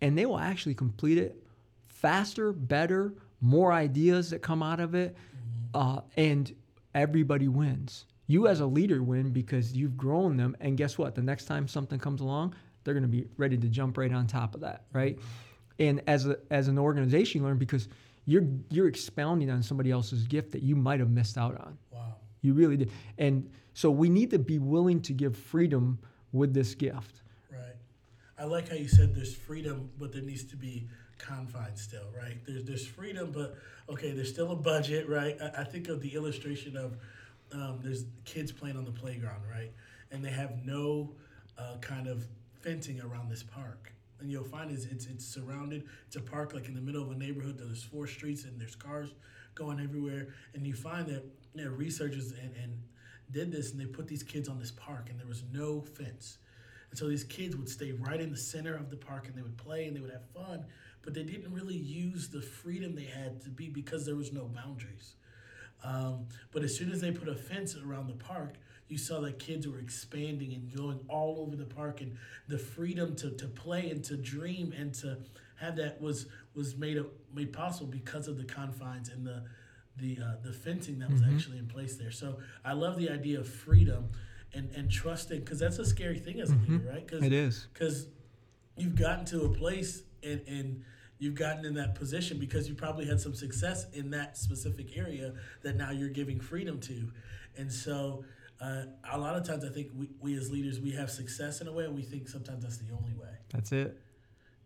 and 0.00 0.16
they 0.16 0.24
will 0.24 0.38
actually 0.38 0.74
complete 0.74 1.18
it 1.18 1.42
faster, 1.88 2.52
better, 2.52 3.12
more 3.42 3.72
ideas 3.72 4.30
that 4.30 4.40
come 4.40 4.62
out 4.62 4.80
of 4.80 4.94
it, 4.94 5.14
uh, 5.74 6.00
and 6.16 6.54
everybody 6.94 7.48
wins. 7.48 8.06
You, 8.26 8.48
as 8.48 8.60
a 8.60 8.66
leader, 8.66 9.02
win 9.02 9.30
because 9.30 9.76
you've 9.76 9.96
grown 9.96 10.36
them. 10.36 10.56
And 10.60 10.76
guess 10.76 10.96
what? 10.96 11.14
The 11.14 11.22
next 11.22 11.44
time 11.44 11.68
something 11.68 11.98
comes 11.98 12.20
along, 12.20 12.54
they're 12.84 12.94
going 12.94 13.02
to 13.02 13.08
be 13.08 13.26
ready 13.36 13.56
to 13.56 13.68
jump 13.68 13.98
right 13.98 14.12
on 14.12 14.26
top 14.26 14.54
of 14.54 14.62
that, 14.62 14.84
right? 14.92 15.18
And 15.78 16.02
as 16.06 16.26
a, 16.26 16.36
as 16.50 16.68
an 16.68 16.78
organization, 16.78 17.40
you 17.40 17.46
learn 17.46 17.58
because 17.58 17.88
you're 18.26 18.46
you're 18.68 18.88
expounding 18.88 19.50
on 19.50 19.62
somebody 19.62 19.90
else's 19.90 20.26
gift 20.26 20.52
that 20.52 20.62
you 20.62 20.76
might 20.76 21.00
have 21.00 21.10
missed 21.10 21.38
out 21.38 21.58
on. 21.60 21.78
Wow. 21.90 22.16
You 22.42 22.54
really 22.54 22.76
did. 22.76 22.90
And 23.18 23.50
so 23.74 23.90
we 23.90 24.08
need 24.08 24.30
to 24.30 24.38
be 24.38 24.58
willing 24.58 25.00
to 25.02 25.12
give 25.12 25.36
freedom 25.36 25.98
with 26.32 26.54
this 26.54 26.74
gift. 26.74 27.22
Right. 27.50 27.76
I 28.38 28.44
like 28.44 28.68
how 28.68 28.76
you 28.76 28.88
said 28.88 29.14
there's 29.14 29.34
freedom, 29.34 29.90
but 29.98 30.12
there 30.12 30.22
needs 30.22 30.44
to 30.44 30.56
be 30.56 30.88
confines 31.18 31.82
still, 31.82 32.06
right? 32.16 32.38
There's 32.46 32.64
there's 32.64 32.86
freedom, 32.86 33.32
but 33.32 33.56
okay, 33.88 34.12
there's 34.12 34.30
still 34.30 34.52
a 34.52 34.56
budget, 34.56 35.08
right? 35.08 35.36
I, 35.40 35.62
I 35.62 35.64
think 35.64 35.88
of 35.88 36.00
the 36.00 36.14
illustration 36.14 36.76
of 36.76 36.96
um, 37.52 37.80
there's 37.82 38.04
kids 38.24 38.52
playing 38.52 38.76
on 38.76 38.84
the 38.84 38.92
playground, 38.92 39.42
right? 39.50 39.72
And 40.10 40.24
they 40.24 40.30
have 40.30 40.64
no 40.64 41.12
uh, 41.58 41.76
kind 41.80 42.06
of 42.06 42.26
fencing 42.62 43.00
around 43.00 43.30
this 43.30 43.42
park. 43.42 43.92
And 44.20 44.30
you'll 44.30 44.44
find 44.44 44.70
is 44.70 44.84
it's 44.86 45.06
it's 45.06 45.26
surrounded. 45.26 45.84
It's 46.06 46.16
a 46.16 46.20
park 46.20 46.52
like 46.54 46.68
in 46.68 46.74
the 46.74 46.80
middle 46.80 47.02
of 47.02 47.10
a 47.10 47.14
neighborhood. 47.14 47.58
There's 47.58 47.82
four 47.82 48.06
streets 48.06 48.44
and 48.44 48.60
there's 48.60 48.76
cars 48.76 49.10
going 49.54 49.80
everywhere. 49.80 50.28
And 50.54 50.66
you 50.66 50.74
find 50.74 51.06
that 51.06 51.24
you 51.54 51.64
know, 51.64 51.70
researchers 51.70 52.32
and, 52.32 52.54
and 52.62 52.78
did 53.30 53.50
this 53.50 53.72
and 53.72 53.80
they 53.80 53.86
put 53.86 54.08
these 54.08 54.22
kids 54.22 54.48
on 54.48 54.58
this 54.58 54.72
park 54.72 55.08
and 55.10 55.18
there 55.18 55.26
was 55.26 55.42
no 55.52 55.80
fence. 55.80 56.38
And 56.90 56.98
so 56.98 57.08
these 57.08 57.24
kids 57.24 57.56
would 57.56 57.68
stay 57.68 57.92
right 57.92 58.20
in 58.20 58.30
the 58.30 58.36
center 58.36 58.74
of 58.74 58.90
the 58.90 58.96
park 58.96 59.28
and 59.28 59.36
they 59.36 59.42
would 59.42 59.56
play 59.56 59.86
and 59.86 59.96
they 59.96 60.00
would 60.00 60.10
have 60.10 60.28
fun, 60.34 60.66
but 61.02 61.14
they 61.14 61.22
didn't 61.22 61.52
really 61.52 61.76
use 61.76 62.28
the 62.28 62.42
freedom 62.42 62.94
they 62.94 63.04
had 63.04 63.40
to 63.42 63.48
be 63.48 63.68
because 63.68 64.04
there 64.04 64.16
was 64.16 64.32
no 64.32 64.44
boundaries. 64.44 65.14
Um, 65.84 66.26
but 66.52 66.62
as 66.62 66.76
soon 66.76 66.90
as 66.90 67.00
they 67.00 67.10
put 67.10 67.28
a 67.28 67.34
fence 67.34 67.76
around 67.76 68.08
the 68.08 68.14
park, 68.14 68.56
you 68.90 68.98
saw 68.98 69.20
that 69.20 69.38
kids 69.38 69.68
were 69.68 69.78
expanding 69.78 70.52
and 70.52 70.76
going 70.76 70.98
all 71.08 71.36
over 71.38 71.54
the 71.54 71.64
park 71.64 72.00
and 72.00 72.16
the 72.48 72.58
freedom 72.58 73.14
to, 73.14 73.30
to 73.30 73.46
play 73.46 73.88
and 73.90 74.04
to 74.04 74.16
dream 74.16 74.74
and 74.76 74.92
to 74.92 75.16
have 75.60 75.76
that 75.76 76.00
was 76.00 76.26
was 76.54 76.76
made 76.76 76.98
made 77.32 77.52
possible 77.52 77.86
because 77.86 78.26
of 78.26 78.36
the 78.36 78.44
confines 78.44 79.08
and 79.08 79.24
the 79.24 79.44
the 79.96 80.18
uh, 80.20 80.34
the 80.42 80.52
fencing 80.52 80.98
that 80.98 81.10
was 81.10 81.20
mm-hmm. 81.20 81.36
actually 81.36 81.58
in 81.58 81.66
place 81.66 81.96
there. 81.96 82.10
So 82.10 82.38
I 82.64 82.72
love 82.72 82.98
the 82.98 83.10
idea 83.10 83.38
of 83.38 83.48
freedom 83.48 84.08
and 84.52 84.70
and 84.74 84.90
trusting 84.90 85.40
because 85.40 85.60
that's 85.60 85.78
a 85.78 85.84
scary 85.84 86.18
thing 86.18 86.40
as 86.40 86.50
a 86.50 86.54
mm-hmm. 86.54 86.78
leader, 86.78 86.90
right? 86.90 87.08
Cause, 87.08 87.22
it 87.22 87.32
is 87.32 87.68
because 87.72 88.08
you've 88.76 88.96
gotten 88.96 89.24
to 89.26 89.44
a 89.44 89.48
place 89.50 90.02
and 90.24 90.40
and 90.48 90.82
you've 91.18 91.34
gotten 91.36 91.64
in 91.64 91.74
that 91.74 91.94
position 91.94 92.38
because 92.38 92.68
you 92.68 92.74
probably 92.74 93.04
had 93.04 93.20
some 93.20 93.34
success 93.34 93.86
in 93.92 94.10
that 94.10 94.36
specific 94.36 94.96
area 94.96 95.34
that 95.62 95.76
now 95.76 95.90
you're 95.90 96.08
giving 96.08 96.40
freedom 96.40 96.80
to, 96.80 97.12
and 97.56 97.70
so 97.70 98.24
uh, 98.60 98.82
a 99.12 99.18
lot 99.18 99.36
of 99.36 99.46
times 99.46 99.64
I 99.64 99.70
think 99.70 99.88
we, 99.96 100.08
we 100.20 100.36
as 100.36 100.50
leaders 100.50 100.80
we 100.80 100.92
have 100.92 101.10
success 101.10 101.60
in 101.60 101.68
a 101.68 101.72
way 101.72 101.84
and 101.84 101.94
we 101.94 102.02
think 102.02 102.28
sometimes 102.28 102.62
that's 102.62 102.78
the 102.78 102.92
only 102.92 103.14
way. 103.14 103.30
That's 103.52 103.72
it. 103.72 103.98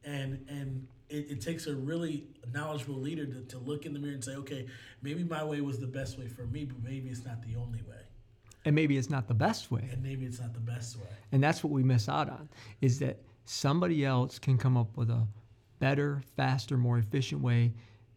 And 0.05 0.45
and 0.49 0.87
it, 1.09 1.31
it 1.31 1.41
takes 1.41 1.67
a 1.67 1.75
really 1.75 2.27
knowledgeable 2.53 2.97
leader 2.97 3.27
to, 3.27 3.43
to 3.43 3.59
look 3.59 3.87
in 3.87 3.93
the 3.93 4.01
mirror 4.01 4.15
and 4.15 4.25
say, 4.25 4.35
okay, 4.37 4.67
maybe 5.03 5.23
my 5.23 5.45
way 5.45 5.61
was 5.61 5.79
the 5.79 5.87
best 5.87 6.19
way 6.19 6.27
for 6.27 6.47
me, 6.47 6.65
but 6.65 6.83
maybe 6.83 7.09
it's 7.09 7.25
not 7.25 7.43
the 7.43 7.57
only 7.57 7.83
way. 7.83 8.01
And 8.65 8.75
maybe 8.75 8.97
it's 8.97 9.11
not 9.11 9.29
the 9.29 9.35
best 9.35 9.71
way. 9.71 9.89
And 9.93 10.03
maybe 10.03 10.25
it's 10.25 10.41
not 10.41 10.55
the 10.55 10.61
best 10.61 10.97
way. 10.97 11.07
And 11.33 11.43
that's 11.43 11.63
what 11.63 11.73
we 11.73 11.83
miss 11.83 12.09
out 12.09 12.31
on 12.31 12.49
is 12.81 12.99
that 13.01 13.19
somebody 13.45 14.05
else 14.05 14.39
can 14.39 14.57
come 14.57 14.77
up 14.77 14.97
with 14.97 15.11
a 15.11 15.27
better, 15.79 16.23
faster, 16.37 16.79
more 16.79 16.99
efficient 16.99 17.43
way 17.43 17.73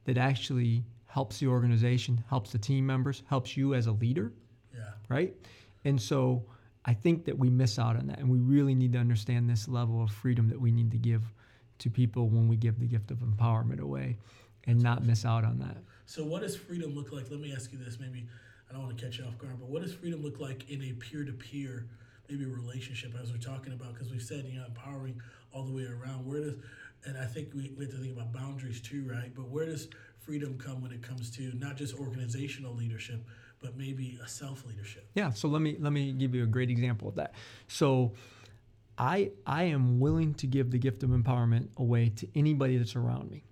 that 0.05 0.17
actually 0.17 0.83
helps 1.05 1.39
the 1.39 1.47
organization, 1.47 2.23
helps 2.29 2.51
the 2.51 2.57
team 2.57 2.85
members, 2.85 3.23
helps 3.27 3.57
you 3.57 3.73
as 3.73 3.87
a 3.87 3.91
leader. 3.91 4.31
Yeah. 4.73 4.83
Right? 5.09 5.35
And 5.85 6.01
so 6.01 6.43
I 6.85 6.93
think 6.93 7.25
that 7.25 7.37
we 7.37 7.49
miss 7.49 7.77
out 7.77 7.97
on 7.97 8.07
that. 8.07 8.19
And 8.19 8.29
we 8.29 8.39
really 8.39 8.75
need 8.75 8.93
to 8.93 8.99
understand 8.99 9.49
this 9.49 9.67
level 9.67 10.01
of 10.01 10.11
freedom 10.11 10.49
that 10.49 10.59
we 10.59 10.71
need 10.71 10.91
to 10.91 10.97
give 10.97 11.23
to 11.79 11.89
people 11.89 12.29
when 12.29 12.47
we 12.47 12.55
give 12.55 12.79
the 12.79 12.87
gift 12.87 13.11
of 13.11 13.19
empowerment 13.19 13.79
away 13.79 14.17
and 14.65 14.81
not 14.81 15.03
miss 15.03 15.25
out 15.25 15.43
on 15.43 15.59
that. 15.59 15.77
So, 16.05 16.23
what 16.23 16.41
does 16.41 16.55
freedom 16.55 16.95
look 16.95 17.11
like? 17.11 17.29
Let 17.29 17.39
me 17.39 17.53
ask 17.53 17.71
you 17.71 17.77
this 17.77 17.99
maybe 17.99 18.27
I 18.69 18.73
don't 18.73 18.83
want 18.83 18.97
to 18.97 19.03
catch 19.03 19.17
you 19.17 19.25
off 19.25 19.37
guard, 19.37 19.59
but 19.59 19.69
what 19.69 19.81
does 19.81 19.93
freedom 19.93 20.21
look 20.21 20.39
like 20.39 20.69
in 20.69 20.81
a 20.83 20.93
peer 20.93 21.23
to 21.23 21.31
peer, 21.31 21.87
maybe 22.29 22.45
relationship, 22.45 23.13
as 23.21 23.31
we're 23.31 23.37
talking 23.37 23.73
about? 23.73 23.93
Because 23.93 24.11
we've 24.11 24.21
said, 24.21 24.45
you 24.45 24.59
know, 24.59 24.65
empowering 24.65 25.21
all 25.53 25.63
the 25.63 25.71
way 25.71 25.83
around. 25.83 26.25
Where 26.25 26.41
does, 26.41 26.55
and 27.05 27.17
I 27.17 27.25
think 27.25 27.53
we, 27.53 27.71
we 27.77 27.85
have 27.85 27.93
to 27.93 27.99
think 27.99 28.13
about 28.13 28.33
boundaries 28.33 28.81
too, 28.81 29.07
right? 29.09 29.33
But 29.33 29.47
where 29.49 29.65
does 29.65 29.87
freedom 30.19 30.57
come 30.57 30.81
when 30.81 30.91
it 30.91 31.01
comes 31.01 31.31
to 31.37 31.53
not 31.55 31.77
just 31.77 31.97
organizational 31.97 32.75
leadership, 32.75 33.25
but 33.59 33.77
maybe 33.77 34.19
a 34.23 34.27
self 34.27 34.65
leadership? 34.65 35.07
Yeah. 35.15 35.31
So 35.31 35.47
let 35.47 35.61
me 35.61 35.77
let 35.79 35.93
me 35.93 36.11
give 36.11 36.35
you 36.35 36.43
a 36.43 36.47
great 36.47 36.69
example 36.69 37.07
of 37.09 37.15
that. 37.15 37.33
So. 37.67 38.13
I, 38.99 39.29
I 39.45 39.65
am 39.65 39.99
willing 39.99 40.33
to 40.33 40.47
give 40.47 40.71
the 40.71 40.79
gift 40.79 41.03
of 41.03 41.11
empowerment 41.11 41.67
away 41.77 42.09
to 42.15 42.27
anybody 42.33 42.79
that's 42.79 42.95
around 42.95 43.29
me. 43.29 43.43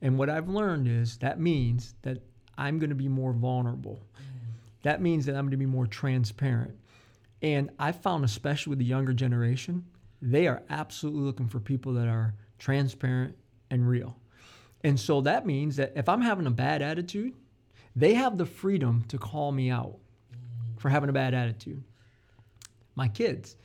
And 0.00 0.18
what 0.18 0.30
I've 0.30 0.48
learned 0.48 0.88
is 0.88 1.18
that 1.18 1.38
means 1.38 1.94
that 2.02 2.22
I'm 2.56 2.78
going 2.78 2.88
to 2.88 2.96
be 2.96 3.08
more 3.08 3.34
vulnerable. 3.34 4.00
That 4.82 5.00
means 5.00 5.26
that 5.26 5.34
I'm 5.34 5.44
going 5.44 5.52
to 5.52 5.56
be 5.56 5.66
more 5.66 5.86
transparent. 5.86 6.76
And 7.42 7.70
I 7.78 7.92
found, 7.92 8.24
especially 8.24 8.70
with 8.70 8.78
the 8.78 8.84
younger 8.84 9.12
generation, 9.12 9.84
they 10.22 10.46
are 10.46 10.62
absolutely 10.70 11.22
looking 11.22 11.48
for 11.48 11.58
people 11.58 11.94
that 11.94 12.08
are 12.08 12.34
transparent 12.58 13.36
and 13.70 13.88
real. 13.88 14.16
And 14.82 15.00
so 15.00 15.22
that 15.22 15.46
means 15.46 15.76
that 15.76 15.92
if 15.96 16.08
I'm 16.08 16.20
having 16.20 16.46
a 16.46 16.50
bad 16.50 16.82
attitude, 16.82 17.34
they 17.96 18.14
have 18.14 18.38
the 18.38 18.46
freedom 18.46 19.04
to 19.08 19.18
call 19.18 19.52
me 19.52 19.70
out 19.70 19.98
for 20.78 20.88
having 20.88 21.08
a 21.08 21.12
bad 21.12 21.34
attitude. 21.34 21.82
My 22.94 23.08
kids, 23.08 23.56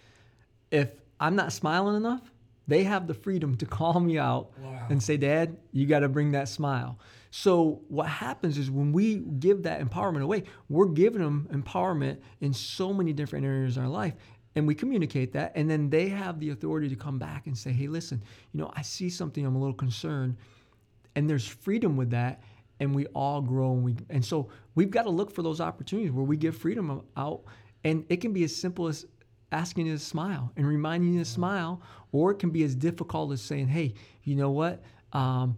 if 0.71 0.89
I'm 1.19 1.35
not 1.35 1.51
smiling 1.51 1.95
enough, 1.95 2.31
they 2.67 2.83
have 2.83 3.07
the 3.07 3.13
freedom 3.13 3.57
to 3.57 3.65
call 3.65 3.99
me 3.99 4.17
out 4.19 4.51
wow. 4.59 4.85
and 4.89 5.01
say, 5.01 5.17
Dad, 5.17 5.57
you 5.71 5.87
got 5.87 5.99
to 5.99 6.09
bring 6.09 6.31
that 6.31 6.47
smile. 6.47 6.99
So, 7.31 7.81
what 7.89 8.07
happens 8.07 8.57
is 8.57 8.71
when 8.71 8.91
we 8.91 9.17
give 9.17 9.63
that 9.63 9.81
empowerment 9.81 10.21
away, 10.21 10.43
we're 10.67 10.87
giving 10.87 11.21
them 11.21 11.47
empowerment 11.51 12.19
in 12.41 12.53
so 12.53 12.93
many 12.93 13.13
different 13.13 13.45
areas 13.45 13.77
of 13.77 13.83
our 13.83 13.89
life. 13.89 14.13
And 14.55 14.67
we 14.67 14.75
communicate 14.75 15.33
that. 15.33 15.51
And 15.55 15.69
then 15.69 15.89
they 15.89 16.09
have 16.09 16.39
the 16.39 16.49
authority 16.49 16.89
to 16.89 16.95
come 16.95 17.19
back 17.19 17.47
and 17.47 17.57
say, 17.57 17.71
Hey, 17.71 17.87
listen, 17.87 18.23
you 18.53 18.59
know, 18.59 18.71
I 18.75 18.81
see 18.81 19.09
something, 19.09 19.45
I'm 19.45 19.55
a 19.55 19.59
little 19.59 19.73
concerned. 19.73 20.37
And 21.15 21.29
there's 21.29 21.47
freedom 21.47 21.97
with 21.97 22.11
that. 22.11 22.41
And 22.79 22.95
we 22.95 23.05
all 23.07 23.41
grow. 23.41 23.73
And, 23.73 23.83
we, 23.83 23.95
and 24.09 24.23
so, 24.23 24.49
we've 24.75 24.89
got 24.89 25.03
to 25.03 25.09
look 25.09 25.31
for 25.31 25.41
those 25.41 25.59
opportunities 25.59 26.11
where 26.11 26.23
we 26.23 26.37
give 26.37 26.55
freedom 26.55 27.01
out. 27.17 27.43
And 27.83 28.05
it 28.09 28.17
can 28.17 28.33
be 28.33 28.43
as 28.43 28.55
simple 28.55 28.87
as 28.87 29.05
asking 29.51 29.87
you 29.87 29.93
to 29.93 29.99
smile 29.99 30.51
and 30.55 30.67
reminding 30.67 31.13
you 31.13 31.19
to 31.19 31.25
smile, 31.25 31.81
or 32.11 32.31
it 32.31 32.39
can 32.39 32.49
be 32.49 32.63
as 32.63 32.75
difficult 32.75 33.31
as 33.31 33.41
saying, 33.41 33.67
"Hey, 33.67 33.93
you 34.23 34.35
know 34.35 34.51
what? 34.51 34.81
Um, 35.13 35.57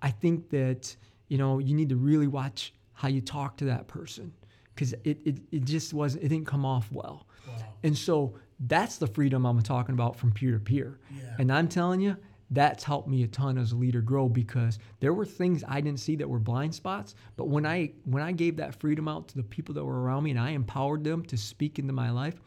I 0.00 0.10
think 0.10 0.50
that 0.50 0.94
you 1.28 1.38
know 1.38 1.58
you 1.58 1.74
need 1.74 1.88
to 1.88 1.96
really 1.96 2.26
watch 2.26 2.72
how 2.92 3.08
you 3.08 3.20
talk 3.20 3.56
to 3.58 3.64
that 3.66 3.88
person 3.88 4.32
because 4.74 4.92
it, 5.04 5.18
it 5.24 5.40
it 5.50 5.64
just 5.64 5.92
wasn't 5.92 6.24
it 6.24 6.28
didn't 6.28 6.46
come 6.46 6.64
off 6.64 6.90
well." 6.92 7.26
Wow. 7.48 7.54
And 7.82 7.98
so 7.98 8.34
that's 8.60 8.98
the 8.98 9.06
freedom 9.06 9.44
I'm 9.44 9.60
talking 9.62 9.94
about 9.94 10.16
from 10.16 10.30
peer 10.30 10.52
to 10.52 10.60
peer. 10.60 11.00
And 11.38 11.50
I'm 11.50 11.68
telling 11.68 12.00
you, 12.00 12.16
that's 12.52 12.84
helped 12.84 13.08
me 13.08 13.22
a 13.22 13.26
ton 13.26 13.56
as 13.56 13.72
a 13.72 13.76
leader 13.76 14.02
grow 14.02 14.28
because 14.28 14.78
there 15.00 15.14
were 15.14 15.24
things 15.24 15.64
I 15.66 15.80
didn't 15.80 16.00
see 16.00 16.16
that 16.16 16.28
were 16.28 16.38
blind 16.38 16.74
spots. 16.74 17.14
But 17.36 17.48
when 17.48 17.64
I 17.64 17.92
when 18.04 18.22
I 18.22 18.32
gave 18.32 18.56
that 18.56 18.78
freedom 18.78 19.08
out 19.08 19.28
to 19.28 19.36
the 19.36 19.42
people 19.42 19.74
that 19.74 19.84
were 19.84 20.02
around 20.02 20.24
me 20.24 20.30
and 20.30 20.38
I 20.38 20.50
empowered 20.50 21.02
them 21.02 21.24
to 21.24 21.36
speak 21.36 21.78
into 21.78 21.94
my 21.94 22.10
life, 22.10 22.40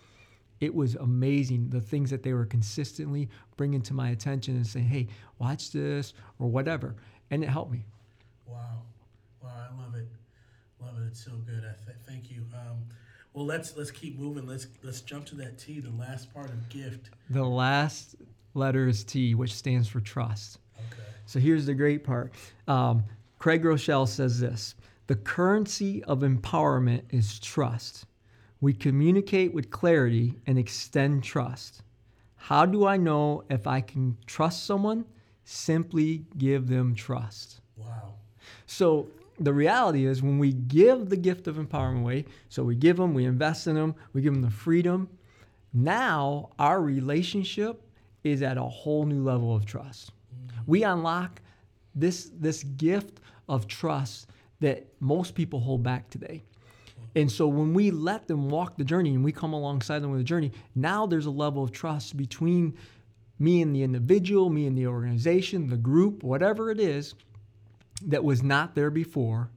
it 0.60 0.74
was 0.74 0.96
amazing 0.96 1.70
the 1.70 1.82
things 1.82 2.12
that 2.12 2.22
they 2.22 2.34
were 2.34 2.46
consistently 2.46 3.30
bringing 3.58 3.82
to 3.82 3.94
my 3.96 4.10
attention 4.10 4.56
and 4.56 4.66
saying, 4.66 4.86
hey, 4.86 5.08
watch 5.40 5.72
this 5.72 6.14
or 6.40 6.48
whatever. 6.48 6.96
And 7.32 7.44
it 7.44 7.50
helped 7.50 7.72
me. 7.72 7.84
Wow. 8.46 8.84
Wow. 9.44 9.50
I 9.50 9.82
love 9.82 9.96
it. 9.96 10.08
Love 10.80 10.98
it. 11.02 11.08
It's 11.08 11.26
so 11.26 11.32
good. 11.48 11.64
I 11.66 11.74
th- 11.84 11.98
thank 12.08 12.30
you. 12.30 12.44
Um, 12.54 12.78
well, 13.34 13.46
let's 13.46 13.76
let's 13.76 13.92
keep 13.92 14.20
moving. 14.20 14.46
Let's 14.46 14.68
let's 14.84 15.02
jump 15.02 15.26
to 15.28 15.36
that 15.38 15.58
T, 15.58 15.80
the 15.80 15.90
last 15.90 16.32
part 16.32 16.52
of 16.52 16.70
gift. 16.70 17.10
The 17.32 17.44
last 17.44 18.16
letter 18.56 18.88
is 18.88 19.04
T, 19.04 19.36
which 19.36 19.54
stands 19.54 19.88
for 19.88 20.00
trust. 20.00 20.60
Okay. 20.78 21.04
So 21.26 21.40
here's 21.40 21.66
the 21.66 21.74
great 21.74 22.04
part. 22.04 22.34
Um, 22.68 23.04
Craig 23.40 23.64
Groeschel 23.64 24.08
says 24.08 24.40
this: 24.40 24.76
the 25.08 25.16
currency 25.16 26.04
of 26.06 26.20
empowerment 26.20 27.04
is 27.10 27.40
trust. 27.40 28.06
We 28.62 28.74
communicate 28.74 29.54
with 29.54 29.70
clarity 29.70 30.40
and 30.48 30.58
extend 30.58 31.24
trust. 31.24 31.84
How 32.36 32.66
do 32.66 32.88
I 32.88 32.98
know 32.98 33.44
if 33.50 33.68
I 33.68 33.82
can 33.82 34.18
trust 34.26 34.66
someone? 34.66 35.06
Simply 35.44 36.26
give 36.38 36.68
them 36.68 36.96
trust. 36.96 37.62
Wow. 37.78 38.16
So 38.66 39.08
the 39.40 39.54
reality 39.54 40.06
is 40.06 40.24
when 40.24 40.40
we 40.40 40.54
give 40.54 41.10
the 41.10 41.18
gift 41.18 41.48
of 41.48 41.58
empowerment 41.58 42.02
away, 42.02 42.26
so 42.50 42.64
we 42.64 42.76
give 42.76 42.98
them, 42.98 43.14
we 43.14 43.26
invest 43.26 43.68
in 43.68 43.76
them, 43.76 43.96
we 44.14 44.22
give 44.22 44.34
them 44.34 44.42
the 44.42 44.50
freedom, 44.50 45.10
now 45.74 46.50
our 46.58 46.82
relationship 46.82 47.82
is 48.26 48.42
at 48.42 48.58
a 48.58 48.64
whole 48.64 49.06
new 49.06 49.24
level 49.24 49.56
of 49.56 49.66
trust. 49.66 50.12
Mm-hmm. 50.12 50.62
We 50.66 50.84
unlock 50.84 51.42
this 51.94 52.32
this 52.40 52.64
gift 52.64 53.22
of 53.48 53.68
trust 53.68 54.30
that 54.60 54.88
most 55.00 55.36
people 55.36 55.60
hold 55.60 55.84
back 55.84 56.10
today. 56.10 56.44
And 57.16 57.32
so 57.32 57.48
when 57.48 57.74
we 57.74 57.92
let 57.92 58.28
them 58.28 58.50
walk 58.50 58.78
the 58.78 58.84
journey 58.84 59.14
and 59.14 59.24
we 59.24 59.32
come 59.32 59.54
alongside 59.54 60.00
them 60.00 60.12
with 60.12 60.20
the 60.20 60.26
journey, 60.26 60.52
now 60.76 61.06
there's 61.06 61.28
a 61.28 61.32
level 61.32 61.64
of 61.64 61.72
trust 61.72 62.18
between 62.18 62.78
me 63.40 63.62
and 63.62 63.74
the 63.74 63.84
individual, 63.84 64.50
me 64.50 64.66
and 64.66 64.78
the 64.78 64.88
organization, 64.88 65.70
the 65.70 65.78
group, 65.78 66.24
whatever 66.24 66.72
it 66.72 66.80
is 66.80 67.16
that 68.06 68.24
was 68.24 68.44
not 68.44 68.76
there 68.76 68.90
before. 68.90 69.50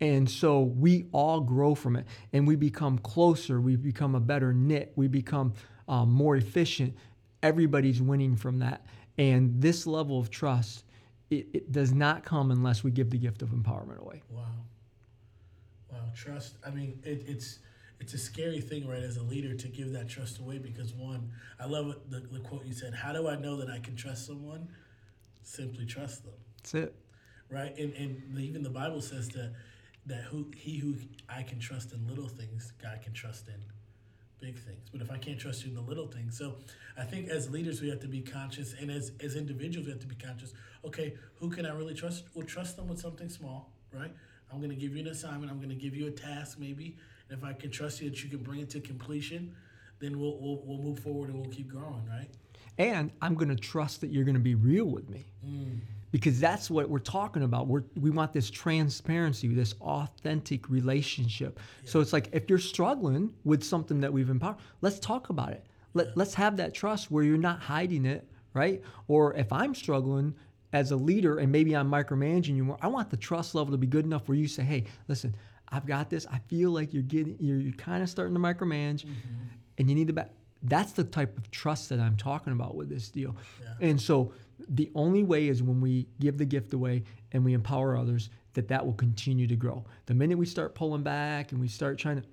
And 0.00 0.28
so 0.28 0.60
we 0.60 1.06
all 1.12 1.40
grow 1.40 1.74
from 1.74 1.96
it 1.96 2.06
and 2.32 2.46
we 2.46 2.56
become 2.56 2.98
closer. 2.98 3.60
We 3.60 3.76
become 3.76 4.14
a 4.14 4.20
better 4.20 4.52
knit. 4.52 4.92
We 4.94 5.08
become 5.08 5.54
um, 5.88 6.10
more 6.10 6.36
efficient. 6.36 6.96
Everybody's 7.42 8.00
winning 8.00 8.36
from 8.36 8.58
that. 8.60 8.86
And 9.18 9.60
this 9.60 9.86
level 9.86 10.18
of 10.18 10.30
trust, 10.30 10.84
it, 11.30 11.46
it 11.52 11.72
does 11.72 11.92
not 11.92 12.24
come 12.24 12.50
unless 12.50 12.82
we 12.82 12.90
give 12.90 13.10
the 13.10 13.18
gift 13.18 13.42
of 13.42 13.50
empowerment 13.50 13.98
away. 13.98 14.22
Wow. 14.30 14.44
Wow, 15.90 15.98
trust. 16.14 16.56
I 16.66 16.70
mean, 16.70 17.00
it, 17.04 17.24
it's 17.26 17.58
it's 18.00 18.14
a 18.14 18.18
scary 18.18 18.60
thing, 18.60 18.88
right, 18.88 19.02
as 19.02 19.16
a 19.16 19.22
leader 19.22 19.54
to 19.54 19.68
give 19.68 19.92
that 19.92 20.08
trust 20.08 20.40
away 20.40 20.58
because 20.58 20.92
one, 20.92 21.30
I 21.60 21.66
love 21.66 21.94
the, 22.08 22.20
the 22.20 22.40
quote 22.40 22.64
you 22.64 22.72
said. 22.72 22.94
How 22.94 23.12
do 23.12 23.28
I 23.28 23.36
know 23.36 23.56
that 23.58 23.70
I 23.70 23.78
can 23.78 23.94
trust 23.94 24.26
someone? 24.26 24.68
Simply 25.44 25.86
trust 25.86 26.24
them. 26.24 26.34
That's 26.56 26.74
it. 26.74 26.94
Right, 27.48 27.76
and 27.78 27.92
and 27.94 28.38
even 28.38 28.62
the 28.62 28.70
Bible 28.70 29.02
says 29.02 29.28
that 29.30 29.52
that 30.06 30.22
who 30.22 30.50
he 30.56 30.78
who 30.78 30.96
I 31.28 31.42
can 31.42 31.60
trust 31.60 31.92
in 31.92 32.06
little 32.08 32.28
things, 32.28 32.72
God 32.82 33.00
can 33.02 33.12
trust 33.12 33.48
in 33.48 33.62
big 34.42 34.58
things. 34.58 34.88
But 34.90 35.00
if 35.00 35.10
I 35.10 35.16
can't 35.16 35.38
trust 35.38 35.64
you 35.64 35.70
in 35.70 35.76
the 35.76 35.80
little 35.80 36.08
things, 36.08 36.36
so 36.36 36.56
I 36.98 37.04
think 37.04 37.28
as 37.28 37.48
leaders 37.48 37.80
we 37.80 37.88
have 37.88 38.00
to 38.00 38.08
be 38.08 38.20
conscious, 38.20 38.74
and 38.78 38.90
as 38.90 39.12
as 39.22 39.36
individuals 39.36 39.86
we 39.86 39.92
have 39.92 40.00
to 40.00 40.06
be 40.06 40.16
conscious. 40.16 40.52
Okay, 40.84 41.14
who 41.36 41.48
can 41.48 41.64
I 41.64 41.72
really 41.72 41.94
trust? 41.94 42.24
Well, 42.34 42.44
trust 42.44 42.76
them 42.76 42.88
with 42.88 42.98
something 42.98 43.28
small, 43.28 43.72
right? 43.92 44.12
I'm 44.52 44.58
going 44.58 44.70
to 44.70 44.76
give 44.76 44.94
you 44.94 45.00
an 45.00 45.08
assignment. 45.08 45.50
I'm 45.50 45.58
going 45.58 45.70
to 45.70 45.74
give 45.74 45.94
you 45.94 46.08
a 46.08 46.10
task, 46.10 46.58
maybe. 46.58 46.96
And 47.28 47.38
if 47.38 47.44
I 47.44 47.52
can 47.54 47.70
trust 47.70 48.02
you 48.02 48.10
that 48.10 48.22
you 48.22 48.28
can 48.28 48.40
bring 48.40 48.60
it 48.60 48.68
to 48.70 48.80
completion, 48.80 49.54
then 50.00 50.18
we'll, 50.18 50.38
we'll, 50.38 50.60
we'll 50.64 50.78
move 50.78 50.98
forward 50.98 51.30
and 51.30 51.40
we'll 51.40 51.50
keep 51.50 51.68
growing, 51.68 52.04
right? 52.06 52.28
And 52.76 53.12
I'm 53.22 53.34
going 53.34 53.48
to 53.48 53.56
trust 53.56 54.02
that 54.02 54.10
you're 54.10 54.24
going 54.24 54.34
to 54.34 54.40
be 54.40 54.54
real 54.54 54.84
with 54.84 55.08
me. 55.08 55.24
Mm. 55.46 55.80
Because 56.12 56.38
that's 56.38 56.70
what 56.70 56.88
we're 56.88 57.00
talking 57.00 57.42
about. 57.42 57.66
We're, 57.66 57.82
we 58.00 58.10
want 58.10 58.32
this 58.32 58.48
transparency, 58.50 59.48
this 59.48 59.74
authentic 59.80 60.70
relationship. 60.70 61.58
Yeah. 61.82 61.90
So 61.90 62.00
it's 62.00 62.12
like 62.12 62.28
if 62.32 62.48
you're 62.48 62.58
struggling 62.58 63.34
with 63.44 63.64
something 63.64 64.00
that 64.02 64.12
we've 64.12 64.30
empowered, 64.30 64.58
let's 64.82 65.00
talk 65.00 65.30
about 65.30 65.50
it. 65.50 65.66
Let, 65.94 66.06
yeah. 66.06 66.12
Let's 66.14 66.34
have 66.34 66.56
that 66.58 66.74
trust 66.74 67.10
where 67.10 67.24
you're 67.24 67.36
not 67.38 67.60
hiding 67.60 68.06
it, 68.06 68.28
right? 68.54 68.80
Or 69.08 69.34
if 69.34 69.52
I'm 69.52 69.74
struggling, 69.74 70.34
as 70.72 70.90
a 70.90 70.96
leader 70.96 71.38
and 71.38 71.52
maybe 71.52 71.76
I'm 71.76 71.90
micromanaging 71.90 72.56
you 72.56 72.64
more, 72.64 72.78
I 72.80 72.86
want 72.88 73.10
the 73.10 73.16
trust 73.16 73.54
level 73.54 73.72
to 73.72 73.78
be 73.78 73.86
good 73.86 74.04
enough 74.04 74.28
where 74.28 74.36
you 74.36 74.48
say, 74.48 74.62
hey, 74.62 74.84
listen, 75.08 75.36
I've 75.68 75.86
got 75.86 76.10
this. 76.10 76.26
I 76.30 76.38
feel 76.48 76.70
like 76.70 76.92
you're 76.92 77.02
getting, 77.02 77.36
you're, 77.40 77.58
you're 77.58 77.74
kind 77.74 78.02
of 78.02 78.08
starting 78.08 78.34
to 78.34 78.40
micromanage 78.40 79.04
mm-hmm. 79.04 79.46
and 79.78 79.88
you 79.88 79.94
need 79.94 80.06
to 80.08 80.12
back. 80.12 80.30
That's 80.62 80.92
the 80.92 81.04
type 81.04 81.36
of 81.36 81.50
trust 81.50 81.88
that 81.88 81.98
I'm 81.98 82.16
talking 82.16 82.52
about 82.52 82.76
with 82.76 82.88
this 82.88 83.08
deal. 83.08 83.36
Yeah. 83.60 83.88
And 83.88 84.00
so 84.00 84.32
the 84.68 84.90
only 84.94 85.22
way 85.22 85.48
is 85.48 85.62
when 85.62 85.80
we 85.80 86.06
give 86.20 86.38
the 86.38 86.44
gift 86.44 86.72
away 86.72 87.04
and 87.32 87.44
we 87.44 87.54
empower 87.54 87.96
others 87.96 88.30
that 88.54 88.68
that 88.68 88.84
will 88.84 88.92
continue 88.94 89.46
to 89.46 89.56
grow. 89.56 89.84
The 90.06 90.14
minute 90.14 90.38
we 90.38 90.46
start 90.46 90.74
pulling 90.74 91.02
back 91.02 91.52
and 91.52 91.60
we 91.60 91.68
start 91.68 91.98
trying 91.98 92.20
to, 92.20 92.28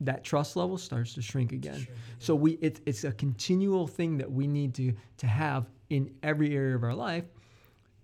that 0.00 0.24
trust 0.24 0.56
level 0.56 0.76
starts 0.76 1.14
to 1.14 1.22
shrink 1.22 1.52
again. 1.52 1.86
So 2.18 2.34
we 2.34 2.52
it's 2.60 2.80
it's 2.84 3.04
a 3.04 3.12
continual 3.12 3.86
thing 3.86 4.18
that 4.18 4.30
we 4.30 4.46
need 4.46 4.74
to 4.74 4.92
to 5.18 5.26
have 5.26 5.66
in 5.88 6.14
every 6.22 6.54
area 6.54 6.76
of 6.76 6.84
our 6.84 6.94
life. 6.94 7.24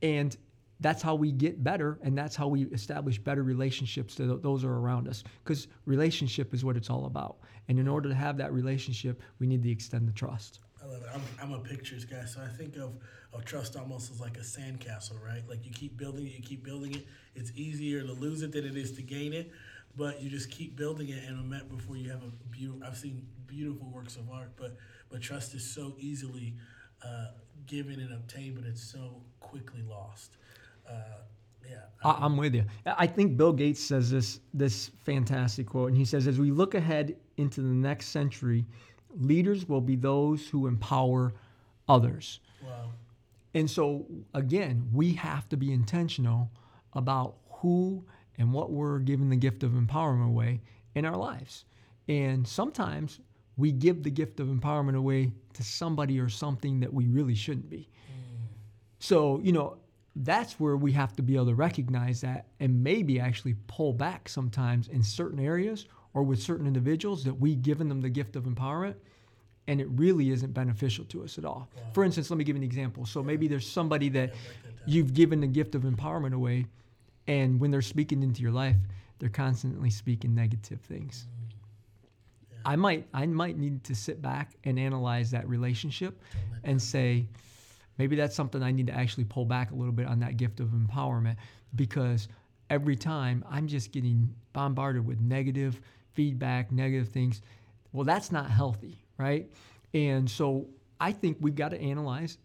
And 0.00 0.36
that's 0.80 1.02
how 1.02 1.14
we 1.14 1.30
get 1.30 1.62
better 1.62 1.98
and 2.02 2.16
that's 2.16 2.34
how 2.34 2.48
we 2.48 2.64
establish 2.64 3.18
better 3.18 3.42
relationships 3.42 4.14
to 4.16 4.36
those 4.36 4.64
are 4.64 4.72
around 4.72 5.06
us. 5.06 5.22
Because 5.44 5.68
relationship 5.84 6.54
is 6.54 6.64
what 6.64 6.76
it's 6.76 6.90
all 6.90 7.04
about. 7.04 7.38
And 7.68 7.78
in 7.78 7.86
order 7.86 8.08
to 8.08 8.14
have 8.14 8.38
that 8.38 8.52
relationship 8.52 9.20
we 9.38 9.46
need 9.46 9.62
to 9.62 9.70
extend 9.70 10.08
the 10.08 10.12
trust 10.12 10.60
love 10.92 11.02
it 11.02 11.08
i'm, 11.14 11.22
I'm 11.40 11.52
a 11.52 11.60
pictures 11.60 12.04
guy 12.04 12.24
so 12.24 12.40
i 12.40 12.48
think 12.48 12.76
of, 12.76 12.92
of 13.32 13.44
trust 13.44 13.76
almost 13.76 14.10
as 14.10 14.20
like 14.20 14.36
a 14.36 14.40
sandcastle 14.40 15.22
right 15.24 15.42
like 15.48 15.64
you 15.64 15.72
keep 15.72 15.96
building 15.96 16.26
it 16.26 16.32
you 16.32 16.42
keep 16.42 16.64
building 16.64 16.94
it 16.94 17.06
it's 17.34 17.52
easier 17.54 18.02
to 18.02 18.12
lose 18.12 18.42
it 18.42 18.52
than 18.52 18.64
it 18.64 18.76
is 18.76 18.92
to 18.92 19.02
gain 19.02 19.32
it 19.32 19.50
but 19.96 20.22
you 20.22 20.30
just 20.30 20.50
keep 20.50 20.76
building 20.76 21.08
it 21.08 21.22
and 21.28 21.48
met 21.48 21.68
before 21.68 21.96
you 21.96 22.10
have 22.10 22.22
a 22.22 22.30
beautiful. 22.50 22.86
I've 22.86 22.96
seen 22.96 23.26
beautiful 23.46 23.88
works 23.90 24.16
of 24.16 24.30
art, 24.30 24.52
but 24.56 24.76
but 25.10 25.20
trust 25.20 25.54
is 25.54 25.68
so 25.68 25.94
easily 25.98 26.54
uh, 27.04 27.28
given 27.66 28.00
and 28.00 28.12
obtained, 28.12 28.56
but 28.56 28.64
it's 28.64 28.82
so 28.82 29.22
quickly 29.40 29.82
lost. 29.82 30.36
Uh, 30.88 30.94
yeah, 31.68 31.76
I, 32.04 32.16
I'm 32.20 32.36
with 32.36 32.54
you. 32.54 32.64
I 32.86 33.06
think 33.06 33.36
Bill 33.36 33.52
Gates 33.52 33.80
says 33.80 34.10
this 34.10 34.40
this 34.54 34.90
fantastic 35.04 35.66
quote, 35.66 35.88
and 35.88 35.96
he 35.96 36.04
says, 36.04 36.26
"As 36.26 36.38
we 36.38 36.50
look 36.50 36.74
ahead 36.74 37.16
into 37.36 37.60
the 37.60 37.68
next 37.68 38.08
century, 38.08 38.64
leaders 39.16 39.68
will 39.68 39.80
be 39.80 39.96
those 39.96 40.48
who 40.48 40.66
empower 40.66 41.34
others." 41.88 42.40
wow. 42.62 42.90
And 43.54 43.70
so, 43.70 44.06
again, 44.32 44.88
we 44.92 45.12
have 45.14 45.48
to 45.50 45.56
be 45.56 45.72
intentional 45.72 46.50
about 46.94 47.36
who 47.60 48.04
and 48.38 48.52
what 48.52 48.70
we're 48.70 48.98
giving 48.98 49.28
the 49.28 49.36
gift 49.36 49.62
of 49.62 49.72
empowerment 49.72 50.28
away 50.28 50.62
in 50.94 51.04
our 51.04 51.16
lives. 51.16 51.64
And 52.08 52.46
sometimes 52.46 53.20
we 53.56 53.72
give 53.72 54.02
the 54.02 54.10
gift 54.10 54.40
of 54.40 54.48
empowerment 54.48 54.96
away 54.96 55.32
to 55.54 55.62
somebody 55.62 56.18
or 56.18 56.28
something 56.28 56.80
that 56.80 56.92
we 56.92 57.06
really 57.06 57.34
shouldn't 57.34 57.68
be. 57.68 57.88
Mm. 58.08 58.46
So, 58.98 59.40
you 59.42 59.52
know, 59.52 59.76
that's 60.16 60.58
where 60.58 60.76
we 60.76 60.92
have 60.92 61.14
to 61.16 61.22
be 61.22 61.34
able 61.34 61.46
to 61.46 61.54
recognize 61.54 62.22
that 62.22 62.46
and 62.60 62.82
maybe 62.82 63.20
actually 63.20 63.56
pull 63.66 63.92
back 63.92 64.28
sometimes 64.28 64.88
in 64.88 65.02
certain 65.02 65.38
areas 65.38 65.86
or 66.14 66.22
with 66.22 66.42
certain 66.42 66.66
individuals 66.66 67.24
that 67.24 67.34
we've 67.34 67.62
given 67.62 67.88
them 67.88 68.00
the 68.00 68.10
gift 68.10 68.36
of 68.36 68.44
empowerment 68.44 68.94
and 69.68 69.80
it 69.80 69.88
really 69.90 70.30
isn't 70.30 70.52
beneficial 70.52 71.04
to 71.06 71.22
us 71.22 71.38
at 71.38 71.44
all. 71.44 71.68
For 71.92 72.04
instance, 72.04 72.30
let 72.30 72.36
me 72.36 72.44
give 72.44 72.56
you 72.56 72.62
an 72.62 72.66
example. 72.66 73.06
So 73.06 73.22
maybe 73.22 73.46
there's 73.46 73.68
somebody 73.68 74.08
that 74.10 74.32
down. 74.32 74.42
you've 74.86 75.14
given 75.14 75.40
the 75.40 75.46
gift 75.46 75.74
of 75.74 75.82
empowerment 75.82 76.34
away, 76.34 76.66
and 77.28 77.60
when 77.60 77.70
they're 77.70 77.82
speaking 77.82 78.22
into 78.22 78.42
your 78.42 78.50
life, 78.50 78.76
they're 79.18 79.28
constantly 79.28 79.90
speaking 79.90 80.34
negative 80.34 80.80
things. 80.80 81.26
I 82.64 82.76
might 82.76 83.06
I 83.12 83.26
might 83.26 83.56
need 83.56 83.84
to 83.84 83.94
sit 83.94 84.22
back 84.22 84.52
and 84.64 84.78
analyze 84.78 85.30
that 85.32 85.48
relationship 85.48 86.20
and 86.64 86.80
say, 86.80 87.26
maybe 87.98 88.16
that's 88.16 88.34
something 88.34 88.62
I 88.62 88.72
need 88.72 88.86
to 88.88 88.94
actually 88.94 89.24
pull 89.24 89.44
back 89.44 89.70
a 89.70 89.74
little 89.74 89.92
bit 89.92 90.06
on 90.06 90.20
that 90.20 90.36
gift 90.36 90.60
of 90.60 90.68
empowerment 90.68 91.36
because 91.74 92.28
every 92.70 92.96
time 92.96 93.44
I'm 93.48 93.66
just 93.66 93.92
getting 93.92 94.32
bombarded 94.52 95.06
with 95.06 95.20
negative 95.20 95.80
feedback, 96.14 96.72
negative 96.72 97.08
things. 97.08 97.42
Well, 97.92 98.04
that's 98.04 98.32
not 98.32 98.50
healthy, 98.50 99.04
right? 99.18 99.50
And 99.94 100.30
so 100.30 100.68
I 101.00 101.12
think 101.12 101.38
we've 101.40 101.54
got 101.54 101.70
to 101.70 101.80
analyze 101.80 102.38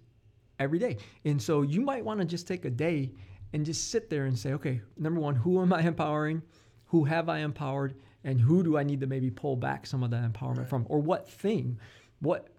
every 0.60 0.80
day. 0.80 0.98
And 1.26 1.42
so 1.42 1.62
you 1.62 1.82
might 1.82 2.04
want 2.04 2.20
to 2.20 2.26
just 2.26 2.48
take 2.48 2.66
a 2.66 2.70
day 2.70 3.12
and 3.54 3.66
just 3.66 3.92
sit 3.92 4.10
there 4.10 4.26
and 4.26 4.38
say, 4.38 4.54
okay, 4.54 4.82
number 4.98 5.20
one, 5.20 5.36
who 5.36 5.62
am 5.62 5.72
I 5.72 5.82
empowering? 5.82 6.42
Who 6.88 7.04
have 7.06 7.30
I 7.30 7.40
empowered? 7.40 7.96
And 8.24 8.40
who 8.42 8.64
do 8.64 8.78
I 8.78 8.84
need 8.84 9.00
to 9.02 9.08
maybe 9.08 9.30
pull 9.30 9.56
back 9.56 9.86
some 9.86 10.04
of 10.04 10.12
that 10.12 10.30
empowerment 10.32 10.68
from? 10.68 10.86
Or 10.90 11.00
what 11.00 11.30
thing, 11.30 11.80
what 12.20 12.50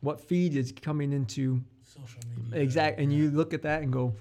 what 0.00 0.20
feed 0.20 0.54
is 0.54 0.72
coming 0.72 1.12
into 1.12 1.60
Social 1.82 2.20
media. 2.36 2.60
exact 2.60 3.00
and 3.00 3.12
you 3.12 3.30
look 3.32 3.52
at 3.52 3.62
that 3.62 3.82
and 3.82 3.92
go, 3.92 4.14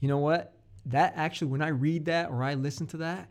you 0.00 0.08
know 0.08 0.18
what? 0.18 0.54
That 0.86 1.12
actually 1.16 1.48
when 1.48 1.62
I 1.62 1.68
read 1.68 2.06
that 2.06 2.30
or 2.30 2.42
I 2.42 2.54
listen 2.54 2.86
to 2.88 2.96
that, 2.98 3.28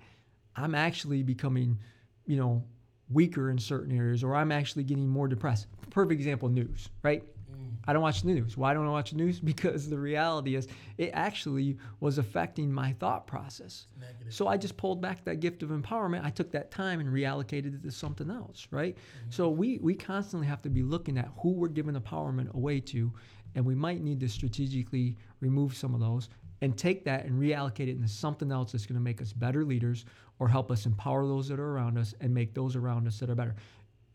I'm 0.56 0.76
actually 0.76 1.24
becoming, 1.24 1.80
you 2.28 2.38
know, 2.38 2.64
weaker 3.10 3.50
in 3.50 3.58
certain 3.58 3.98
areas 3.98 4.24
or 4.24 4.36
I'm 4.36 4.52
actually 4.52 4.84
getting 4.84 5.08
more 5.08 5.28
depressed. 5.28 5.68
Perfect 5.90 6.20
example, 6.20 6.50
news, 6.50 6.90
right? 7.04 7.24
Mm. 7.50 7.76
I 7.88 7.94
don't 7.94 8.02
watch 8.02 8.22
the 8.22 8.28
news. 8.28 8.58
Why 8.58 8.74
don't 8.74 8.86
I 8.86 8.90
watch 8.90 9.12
the 9.12 9.18
news? 9.18 9.40
Because 9.44 9.90
the 9.90 9.98
reality 9.98 10.56
is 10.56 10.68
it 10.98 11.12
actually 11.14 11.78
was 12.02 12.18
affecting 12.18 12.72
my 12.72 12.92
thought 12.94 13.26
process. 13.26 13.88
Negative. 14.00 14.34
So 14.34 14.48
I 14.48 14.58
just 14.58 14.76
pulled 14.76 15.02
back 15.02 15.24
that 15.24 15.40
gift 15.40 15.64
of 15.64 15.70
empowerment. 15.70 16.26
I 16.26 16.30
took 16.30 16.52
that 16.52 16.70
time 16.70 17.00
and 17.00 17.10
reallocated 17.10 17.76
it 17.76 17.84
to 17.84 17.92
something 17.92 18.30
else, 18.30 18.68
right? 18.72 18.96
Mm-hmm. 18.96 19.32
So 19.32 19.50
we 19.50 19.80
we 19.80 19.96
constantly 19.96 20.48
have 20.48 20.62
to 20.64 20.70
be 20.70 20.84
looking 20.84 21.18
at 21.18 21.30
who 21.40 21.52
we're 21.52 21.70
giving 21.70 21.96
empowerment 21.96 22.54
away 22.54 22.82
to, 22.82 23.14
and 23.56 23.66
we 23.66 23.74
might 23.74 24.02
need 24.02 24.20
to 24.20 24.28
strategically 24.28 25.16
remove 25.40 25.76
some 25.76 25.94
of 25.94 26.02
those 26.02 26.30
and 26.62 26.78
take 26.78 27.04
that 27.06 27.26
and 27.26 27.40
reallocate 27.40 27.88
it 27.88 27.98
into 27.98 28.08
something 28.08 28.52
else 28.52 28.72
that's 28.72 28.86
going 28.86 28.96
to 28.96 29.02
make 29.02 29.22
us 29.22 29.34
better 29.34 29.64
leaders 29.64 30.06
or 30.40 30.48
help 30.48 30.72
us 30.72 30.86
empower 30.86 31.26
those 31.26 31.48
that 31.48 31.60
are 31.60 31.72
around 31.72 31.98
us 31.98 32.14
and 32.22 32.34
make 32.34 32.54
those 32.54 32.76
around 32.76 33.08
us 33.08 33.20
that 33.20 33.30
are 33.30 33.36
better. 33.36 33.56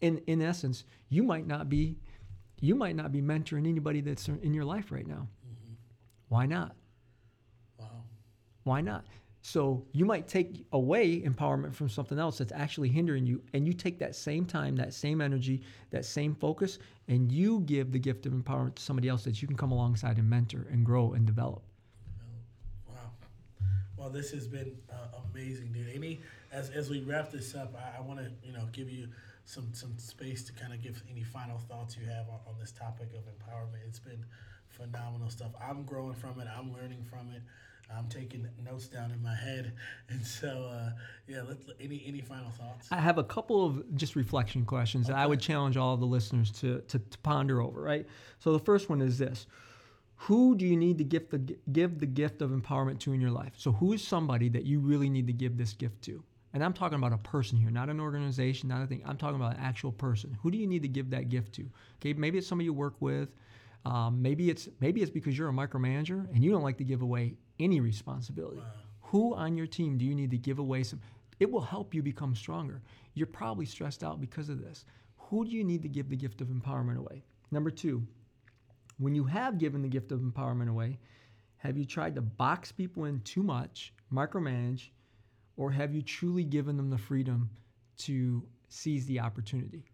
In 0.01 0.19
in 0.27 0.43
essence, 0.43 0.85
you 1.09 1.23
might 1.23 1.47
not 1.47 1.69
be 1.69 1.97
you 2.61 2.75
might 2.75 2.97
not 2.97 3.13
be 3.13 3.21
mentoring 3.21 3.69
anybody 3.69 4.01
that's 4.01 4.29
in 4.29 4.55
your 4.55 4.65
life 4.65 4.93
right 4.93 5.07
now. 5.07 5.27
Mm-hmm. 5.47 5.75
Why 6.29 6.47
not? 6.47 6.77
Wow. 7.79 8.05
Why 8.65 8.81
not? 8.81 9.05
So 9.45 9.85
you 9.93 10.05
might 10.05 10.29
take 10.29 10.65
away 10.73 11.21
empowerment 11.21 11.75
from 11.75 11.89
something 11.89 12.17
else 12.17 12.39
that's 12.39 12.53
actually 12.53 12.89
hindering 12.89 13.27
you, 13.27 13.43
and 13.53 13.67
you 13.67 13.73
take 13.73 13.99
that 13.99 14.15
same 14.15 14.47
time, 14.47 14.77
that 14.77 14.95
same 14.95 15.21
energy, 15.21 15.63
that 15.91 16.05
same 16.05 16.37
focus, 16.37 16.79
and 17.09 17.31
you 17.31 17.61
give 17.61 17.91
the 17.91 17.99
gift 17.99 18.25
of 18.25 18.33
empowerment 18.33 18.77
to 18.77 18.83
somebody 18.83 19.09
else 19.09 19.25
that 19.25 19.43
you 19.43 19.49
can 19.49 19.57
come 19.57 19.73
alongside 19.73 20.19
and 20.19 20.31
mentor 20.31 20.69
and 20.71 20.87
grow 20.87 21.15
and 21.15 21.27
develop. 21.27 21.65
Well, 24.03 24.11
this 24.11 24.33
has 24.33 24.49
been 24.49 24.75
uh, 24.91 25.21
amazing, 25.33 25.71
dude. 25.71 25.87
Any 25.95 26.23
as 26.51 26.71
as 26.71 26.91
we 26.91 27.03
wrap 27.03 27.31
this 27.31 27.55
up, 27.55 27.73
I, 27.77 27.99
I 27.99 28.01
want 28.01 28.19
to 28.19 28.33
you 28.43 28.53
know 28.53 28.67
give 28.73 28.91
you 28.91 29.07
some 29.45 29.69
some 29.75 29.97
space 29.97 30.43
to 30.43 30.53
kind 30.55 30.73
of 30.73 30.83
give 30.83 31.01
any 31.09 31.23
final 31.23 31.57
thoughts 31.57 31.97
you 31.97 32.09
have 32.09 32.29
on, 32.29 32.41
on 32.49 32.55
this 32.59 32.73
topic 32.73 33.11
of 33.15 33.21
empowerment. 33.21 33.87
It's 33.87 34.01
been 34.01 34.25
phenomenal 34.67 35.31
stuff. 35.31 35.53
I'm 35.61 35.85
growing 35.85 36.15
from 36.15 36.41
it. 36.41 36.49
I'm 36.53 36.75
learning 36.75 37.05
from 37.05 37.31
it. 37.33 37.43
I'm 37.97 38.09
taking 38.09 38.49
notes 38.65 38.89
down 38.89 39.13
in 39.13 39.23
my 39.23 39.37
head, 39.37 39.73
and 40.09 40.27
so 40.27 40.69
uh, 40.73 40.91
yeah. 41.29 41.43
Let, 41.43 41.59
any 41.81 42.03
any 42.05 42.23
final 42.23 42.51
thoughts? 42.51 42.89
I 42.91 42.97
have 42.97 43.19
a 43.19 43.25
couple 43.25 43.65
of 43.65 43.95
just 43.95 44.17
reflection 44.17 44.65
questions 44.65 45.07
that 45.07 45.17
I 45.17 45.29
would 45.29 45.41
challenge 45.41 45.77
all 45.77 45.95
of 45.95 46.01
the 46.01 46.07
listeners 46.07 46.51
to, 46.59 46.81
to, 46.89 46.99
to 46.99 47.19
ponder 47.19 47.63
over, 47.63 47.81
right? 47.81 48.05
So 48.41 48.53
the 48.53 48.59
first 48.59 48.89
one 48.89 49.01
is 49.01 49.19
this 49.19 49.47
Who 50.27 50.55
do 50.57 50.65
you 50.65 50.77
need 50.77 50.99
to 50.99 51.05
give 51.05 51.31
the, 51.31 51.39
give 51.73 51.99
the 51.99 52.07
gift 52.07 52.43
of 52.43 52.51
empowerment 52.51 53.01
to 53.01 53.13
in 53.13 53.21
your 53.21 53.33
life? 53.33 53.55
So, 53.57 53.73
who 53.73 53.93
is 53.93 54.07
somebody 54.07 54.49
that 54.51 54.65
you 54.65 54.79
really 54.79 55.11
need 55.11 55.27
to 55.27 55.33
give 55.33 55.57
this 55.57 55.73
gift 55.73 56.01
to? 56.03 56.23
And 56.55 56.63
I'm 56.63 56.73
talking 56.73 56.97
about 56.97 57.13
a 57.13 57.19
person 57.19 57.59
here, 57.59 57.71
not 57.71 57.89
an 57.89 57.99
organization, 57.99 58.69
not 58.69 58.83
a 58.83 58.87
thing. 58.87 59.03
I'm 59.05 59.17
talking 59.17 59.37
about 59.37 59.55
an 59.55 59.61
actual 59.61 59.91
person. 59.91 60.37
Who 60.43 60.51
do 60.53 60.59
you 60.59 60.67
need 60.69 60.83
to 60.83 60.89
give 60.89 61.11
that 61.11 61.29
gift 61.29 61.55
to? 61.55 61.69
Okay, 61.97 62.13
maybe 62.13 62.39
it's 62.39 62.47
somebody 62.47 62.67
you 62.67 62.73
work 62.73 62.95
with. 63.01 63.31
Um, 63.85 64.23
maybe 64.23 64.49
it's 64.49 64.69
maybe 64.81 65.03
it's 65.03 65.11
because 65.11 65.37
you're 65.37 65.49
a 65.49 65.53
micromanager 65.53 66.33
and 66.33 66.45
you 66.45 66.53
don't 66.53 66.63
like 66.63 66.79
to 66.79 66.85
give 66.85 67.03
away 67.03 67.35
any 67.59 67.81
responsibility. 67.81 68.63
Who 69.01 69.35
on 69.35 69.57
your 69.57 69.67
team 69.67 69.99
do 69.99 70.05
you 70.05 70.15
need 70.15 70.31
to 70.31 70.39
give 70.39 70.61
away 70.61 70.85
some? 70.85 71.01
It 71.41 71.51
will 71.51 71.63
help 71.63 71.95
you 71.95 72.03
become 72.03 72.37
stronger. 72.37 72.81
You're 73.15 73.27
probably 73.27 73.67
stressed 73.67 74.05
out 74.05 74.21
because 74.21 74.49
of 74.49 74.63
this. 74.63 74.85
Who 75.17 75.45
do 75.45 75.51
you 75.51 75.65
need 75.65 75.83
to 75.83 75.89
give 75.89 76.09
the 76.09 76.17
gift 76.17 76.41
of 76.41 76.49
empowerment 76.49 76.99
away? 76.99 77.25
Number 77.51 77.71
two, 77.71 78.07
when 78.99 79.15
you 79.15 79.25
have 79.25 79.59
given 79.59 79.83
the 79.83 79.89
gift 79.89 80.13
of 80.13 80.21
empowerment 80.21 80.69
away, 80.69 80.99
have 81.57 81.77
you 81.77 81.85
tried 81.85 82.15
to 82.17 82.21
box 82.21 82.73
people 82.73 83.05
in 83.05 83.21
too 83.21 83.43
much, 83.43 83.93
micromanage, 84.13 84.91
or 85.57 85.71
have 85.71 85.95
you 85.95 86.03
truly 86.03 86.45
given 86.45 86.77
them 86.77 86.91
the 86.91 86.99
freedom 86.99 87.51
to 87.99 88.43
seize 88.69 89.07
the 89.07 89.21
opportunity? 89.21 89.85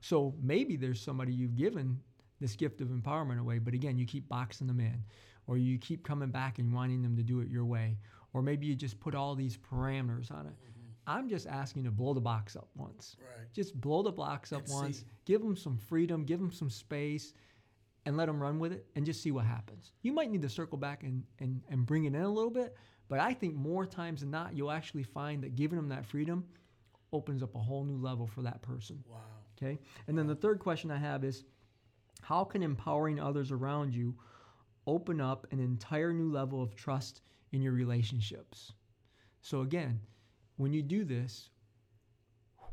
So 0.00 0.34
maybe 0.42 0.76
there's 0.76 1.00
somebody 1.00 1.32
you've 1.32 1.56
given 1.56 2.00
this 2.40 2.56
gift 2.56 2.80
of 2.80 2.88
empowerment 2.88 3.38
away, 3.38 3.58
but 3.58 3.74
again, 3.74 3.98
you 3.98 4.06
keep 4.06 4.28
boxing 4.28 4.66
them 4.66 4.80
in, 4.80 5.04
or 5.46 5.58
you 5.58 5.78
keep 5.78 6.06
coming 6.06 6.30
back 6.30 6.58
and 6.58 6.72
wanting 6.72 7.02
them 7.02 7.16
to 7.16 7.22
do 7.22 7.40
it 7.40 7.48
your 7.48 7.66
way, 7.66 7.98
or 8.32 8.40
maybe 8.40 8.66
you 8.66 8.74
just 8.74 8.98
put 8.98 9.14
all 9.14 9.34
these 9.34 9.58
parameters 9.58 10.30
on 10.30 10.46
it. 10.46 10.52
Mm-hmm. 10.52 10.80
I'm 11.06 11.28
just 11.28 11.46
asking 11.46 11.84
to 11.84 11.90
blow 11.90 12.14
the 12.14 12.20
box 12.20 12.56
up 12.56 12.68
once. 12.74 13.16
Right. 13.20 13.52
Just 13.52 13.78
blow 13.78 14.02
the 14.02 14.12
box 14.12 14.52
up 14.52 14.64
And 14.66 14.72
once, 14.72 14.98
see. 14.98 15.04
give 15.26 15.42
them 15.42 15.56
some 15.56 15.76
freedom, 15.76 16.24
give 16.24 16.40
them 16.40 16.52
some 16.52 16.70
space, 16.70 17.34
and 18.06 18.16
let 18.16 18.26
them 18.26 18.40
run 18.40 18.58
with 18.58 18.72
it 18.72 18.86
and 18.96 19.04
just 19.04 19.22
see 19.22 19.30
what 19.30 19.44
happens. 19.44 19.92
You 20.02 20.12
might 20.12 20.30
need 20.30 20.42
to 20.42 20.48
circle 20.48 20.78
back 20.78 21.02
and, 21.02 21.22
and, 21.38 21.62
and 21.68 21.84
bring 21.84 22.04
it 22.04 22.14
in 22.14 22.22
a 22.22 22.28
little 22.28 22.50
bit, 22.50 22.76
but 23.08 23.20
I 23.20 23.34
think 23.34 23.54
more 23.54 23.86
times 23.86 24.20
than 24.20 24.30
not, 24.30 24.56
you'll 24.56 24.70
actually 24.70 25.02
find 25.02 25.42
that 25.42 25.56
giving 25.56 25.76
them 25.76 25.88
that 25.88 26.06
freedom 26.06 26.44
opens 27.12 27.42
up 27.42 27.54
a 27.54 27.58
whole 27.58 27.84
new 27.84 27.96
level 27.96 28.26
for 28.26 28.42
that 28.42 28.62
person. 28.62 29.02
Wow. 29.08 29.18
Okay. 29.60 29.78
And 30.06 30.16
then 30.16 30.26
the 30.26 30.34
third 30.34 30.58
question 30.58 30.90
I 30.90 30.96
have 30.96 31.24
is 31.24 31.44
how 32.22 32.44
can 32.44 32.62
empowering 32.62 33.20
others 33.20 33.50
around 33.50 33.94
you 33.94 34.14
open 34.86 35.20
up 35.20 35.46
an 35.52 35.60
entire 35.60 36.12
new 36.12 36.30
level 36.30 36.62
of 36.62 36.74
trust 36.74 37.22
in 37.52 37.60
your 37.60 37.72
relationships? 37.72 38.72
So 39.42 39.62
again, 39.62 40.00
when 40.56 40.72
you 40.72 40.82
do 40.82 41.04
this, 41.04 41.50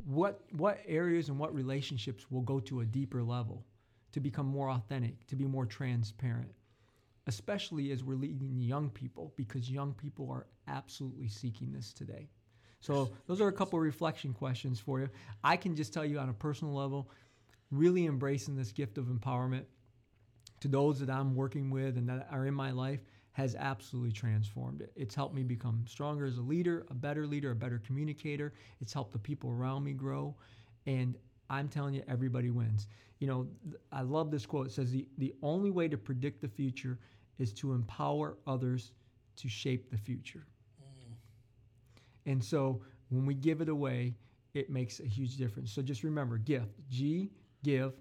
what 0.05 0.41
what 0.51 0.79
areas 0.85 1.29
and 1.29 1.39
what 1.39 1.53
relationships 1.53 2.29
will 2.29 2.41
go 2.41 2.59
to 2.61 2.81
a 2.81 2.85
deeper 2.85 3.23
level 3.23 3.65
to 4.11 4.19
become 4.19 4.45
more 4.45 4.69
authentic, 4.69 5.25
to 5.27 5.35
be 5.35 5.45
more 5.45 5.65
transparent? 5.65 6.51
Especially 7.27 7.91
as 7.91 8.03
we're 8.03 8.15
leading 8.15 8.61
young 8.61 8.89
people 8.89 9.33
because 9.35 9.69
young 9.69 9.93
people 9.93 10.29
are 10.31 10.47
absolutely 10.67 11.27
seeking 11.27 11.71
this 11.73 11.91
today. 11.91 12.29
So 12.79 13.11
those 13.25 13.41
are 13.41 13.47
a 13.47 13.53
couple 13.53 13.79
of 13.79 13.83
reflection 13.83 14.33
questions 14.33 14.79
for 14.79 14.99
you. 14.99 15.09
I 15.43 15.57
can 15.57 15.75
just 15.75 15.93
tell 15.93 16.05
you 16.05 16.19
on 16.19 16.29
a 16.29 16.33
personal 16.33 16.73
level, 16.73 17.09
really 17.71 18.05
embracing 18.05 18.55
this 18.55 18.71
gift 18.71 18.97
of 18.97 19.05
empowerment 19.05 19.65
to 20.61 20.67
those 20.67 20.99
that 20.99 21.09
I'm 21.09 21.35
working 21.35 21.69
with 21.69 21.97
and 21.97 22.07
that 22.09 22.27
are 22.31 22.45
in 22.45 22.53
my 22.53 22.71
life 22.71 23.01
has 23.33 23.55
absolutely 23.55 24.11
transformed 24.11 24.81
it. 24.81 24.91
It's 24.95 25.13
helped 25.13 25.35
me 25.35 25.43
become 25.43 25.85
stronger 25.87 26.25
as 26.25 26.37
a 26.37 26.41
leader, 26.41 26.87
a 26.89 26.95
better 26.95 27.27
leader, 27.27 27.51
a 27.51 27.55
better 27.55 27.79
communicator. 27.85 28.53
It's 28.81 28.93
helped 28.93 29.11
the 29.11 29.19
people 29.19 29.51
around 29.51 29.83
me 29.83 29.93
grow. 29.93 30.35
And 30.87 31.15
I'm 31.49 31.67
telling 31.67 31.93
you, 31.93 32.03
everybody 32.07 32.49
wins. 32.49 32.87
You 33.19 33.27
know, 33.27 33.47
I 33.91 34.01
love 34.01 34.31
this 34.31 34.45
quote. 34.45 34.67
It 34.67 34.71
says, 34.71 34.91
the, 34.91 35.07
the 35.17 35.33
only 35.41 35.71
way 35.71 35.87
to 35.87 35.97
predict 35.97 36.41
the 36.41 36.47
future 36.47 36.99
is 37.39 37.53
to 37.53 37.73
empower 37.73 38.37
others 38.45 38.91
to 39.37 39.49
shape 39.49 39.89
the 39.89 39.97
future. 39.97 40.45
Mm. 40.81 41.13
And 42.31 42.43
so 42.43 42.81
when 43.09 43.25
we 43.25 43.33
give 43.33 43.61
it 43.61 43.69
away, 43.69 44.15
it 44.53 44.69
makes 44.69 44.99
a 44.99 45.05
huge 45.05 45.37
difference. 45.37 45.71
So 45.71 45.81
just 45.81 46.03
remember 46.03 46.37
gift, 46.37 46.73
G, 46.89 47.31
give, 47.63 47.93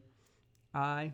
I, 0.74 1.12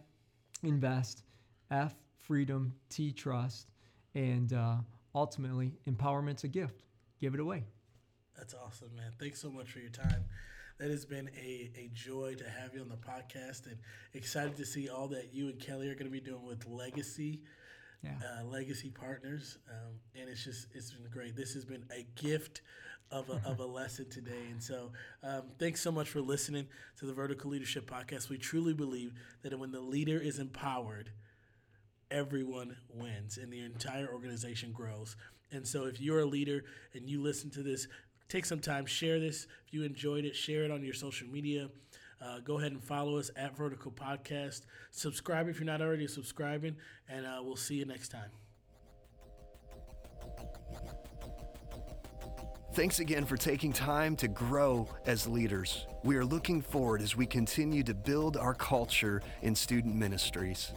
invest, 0.63 1.25
F, 1.71 1.95
freedom, 2.17 2.73
T, 2.89 3.13
trust, 3.13 3.71
and 4.15 4.53
uh, 4.53 4.77
ultimately, 5.15 5.75
empowerment's 5.89 6.45
a 6.45 6.49
gift. 6.49 6.85
Give 7.21 7.35
it 7.35 7.41
away. 7.41 7.65
That's 8.37 8.55
awesome, 8.55 8.95
man. 8.97 9.13
Thanks 9.19 9.41
so 9.41 9.51
much 9.51 9.71
for 9.71 9.79
your 9.79 9.91
time. 9.91 10.25
That 10.83 10.91
has 10.91 11.05
been 11.05 11.31
a, 11.41 11.71
a 11.77 11.91
joy 11.95 12.35
to 12.35 12.43
have 12.43 12.75
you 12.75 12.81
on 12.81 12.89
the 12.89 12.97
podcast 12.97 13.67
and 13.67 13.77
excited 14.15 14.57
to 14.57 14.67
see 14.67 14.89
all 14.89 15.07
that 15.09 15.33
you 15.33 15.47
and 15.47 15.61
Kelly 15.61 15.89
are 15.89 15.95
going 15.95 16.07
to 16.07 16.11
be 16.11 16.19
doing 16.19 16.45
with 16.45 16.67
Legacy. 16.67 17.43
Yeah. 18.03 18.15
Uh, 18.21 18.45
legacy 18.47 18.91
partners, 18.91 19.59
um, 19.71 19.93
and 20.21 20.29
it's 20.29 20.43
just 20.43 20.67
it's 20.75 20.91
been 20.91 21.09
great. 21.09 21.37
This 21.37 21.55
has 21.55 21.65
been 21.65 21.85
a 21.97 22.05
gift 22.21 22.63
of 23.13 23.31
a, 23.31 23.41
of 23.49 23.61
a 23.61 23.65
lesson 23.79 24.11
today, 24.11 24.49
and 24.51 24.61
so 24.61 24.91
um, 25.23 25.43
thanks 25.57 25.81
so 25.81 25.93
much 25.93 26.09
for 26.09 26.21
listening 26.21 26.67
to 26.99 27.07
the 27.07 27.13
Vertical 27.13 27.53
Leadership 27.53 27.89
Podcast. 27.89 28.29
We 28.29 28.39
truly 28.39 28.75
believe 28.75 29.13
that 29.43 29.57
when 29.57 29.71
the 29.71 29.81
leader 29.81 30.19
is 30.19 30.41
empowered, 30.41 31.13
everyone 32.11 32.77
wins 32.93 33.39
and 33.39 33.53
the 33.53 33.61
entire 33.61 34.09
organization 34.13 34.73
grows. 34.73 35.15
And 35.53 35.65
so 35.65 35.85
if 35.85 36.01
you're 36.01 36.21
a 36.21 36.27
leader 36.27 36.65
and 36.95 37.09
you 37.09 37.23
listen 37.23 37.51
to 37.51 37.63
this, 37.63 37.87
take 38.33 38.47
some 38.47 38.61
time, 38.61 38.87
share 38.87 39.21
this. 39.21 39.47
If 39.67 39.75
you 39.75 39.83
enjoyed 39.83 40.25
it, 40.25 40.35
share 40.35 40.65
it 40.65 40.71
on 40.71 40.83
your 40.83 40.95
social 40.95 41.29
media. 41.29 41.69
Uh, 42.21 42.41
go 42.41 42.59
ahead 42.59 42.73
and 42.73 42.83
follow 42.83 43.19
us 43.19 43.31
at 43.37 43.55
Vertical 43.57 43.93
Podcast. 43.93 44.63
Subscribe 44.91 45.49
if 45.49 45.59
you're 45.59 45.67
not 45.67 45.83
already 45.83 46.07
subscribing, 46.07 46.77
and 47.09 47.27
uh, 47.27 47.41
we'll 47.43 47.57
see 47.57 47.75
you 47.75 47.85
next 47.85 48.09
time. 48.09 48.31
Thanks 52.75 53.01
again 53.01 53.27
for 53.27 53.37
taking 53.37 53.71
time 53.71 54.17
to 54.17 54.29
grow 54.29 54.89
as 55.05 55.27
leaders. 55.27 55.87
We 56.05 56.17
are 56.17 56.25
looking 56.25 56.63
forward 56.63 57.03
as 57.03 57.15
we 57.15 57.27
continue 57.27 57.83
to 57.83 57.93
build 57.93 58.39
our 58.39 58.55
culture 58.55 59.21
in 59.43 59.55
student 59.55 59.95
ministries. 59.95 60.73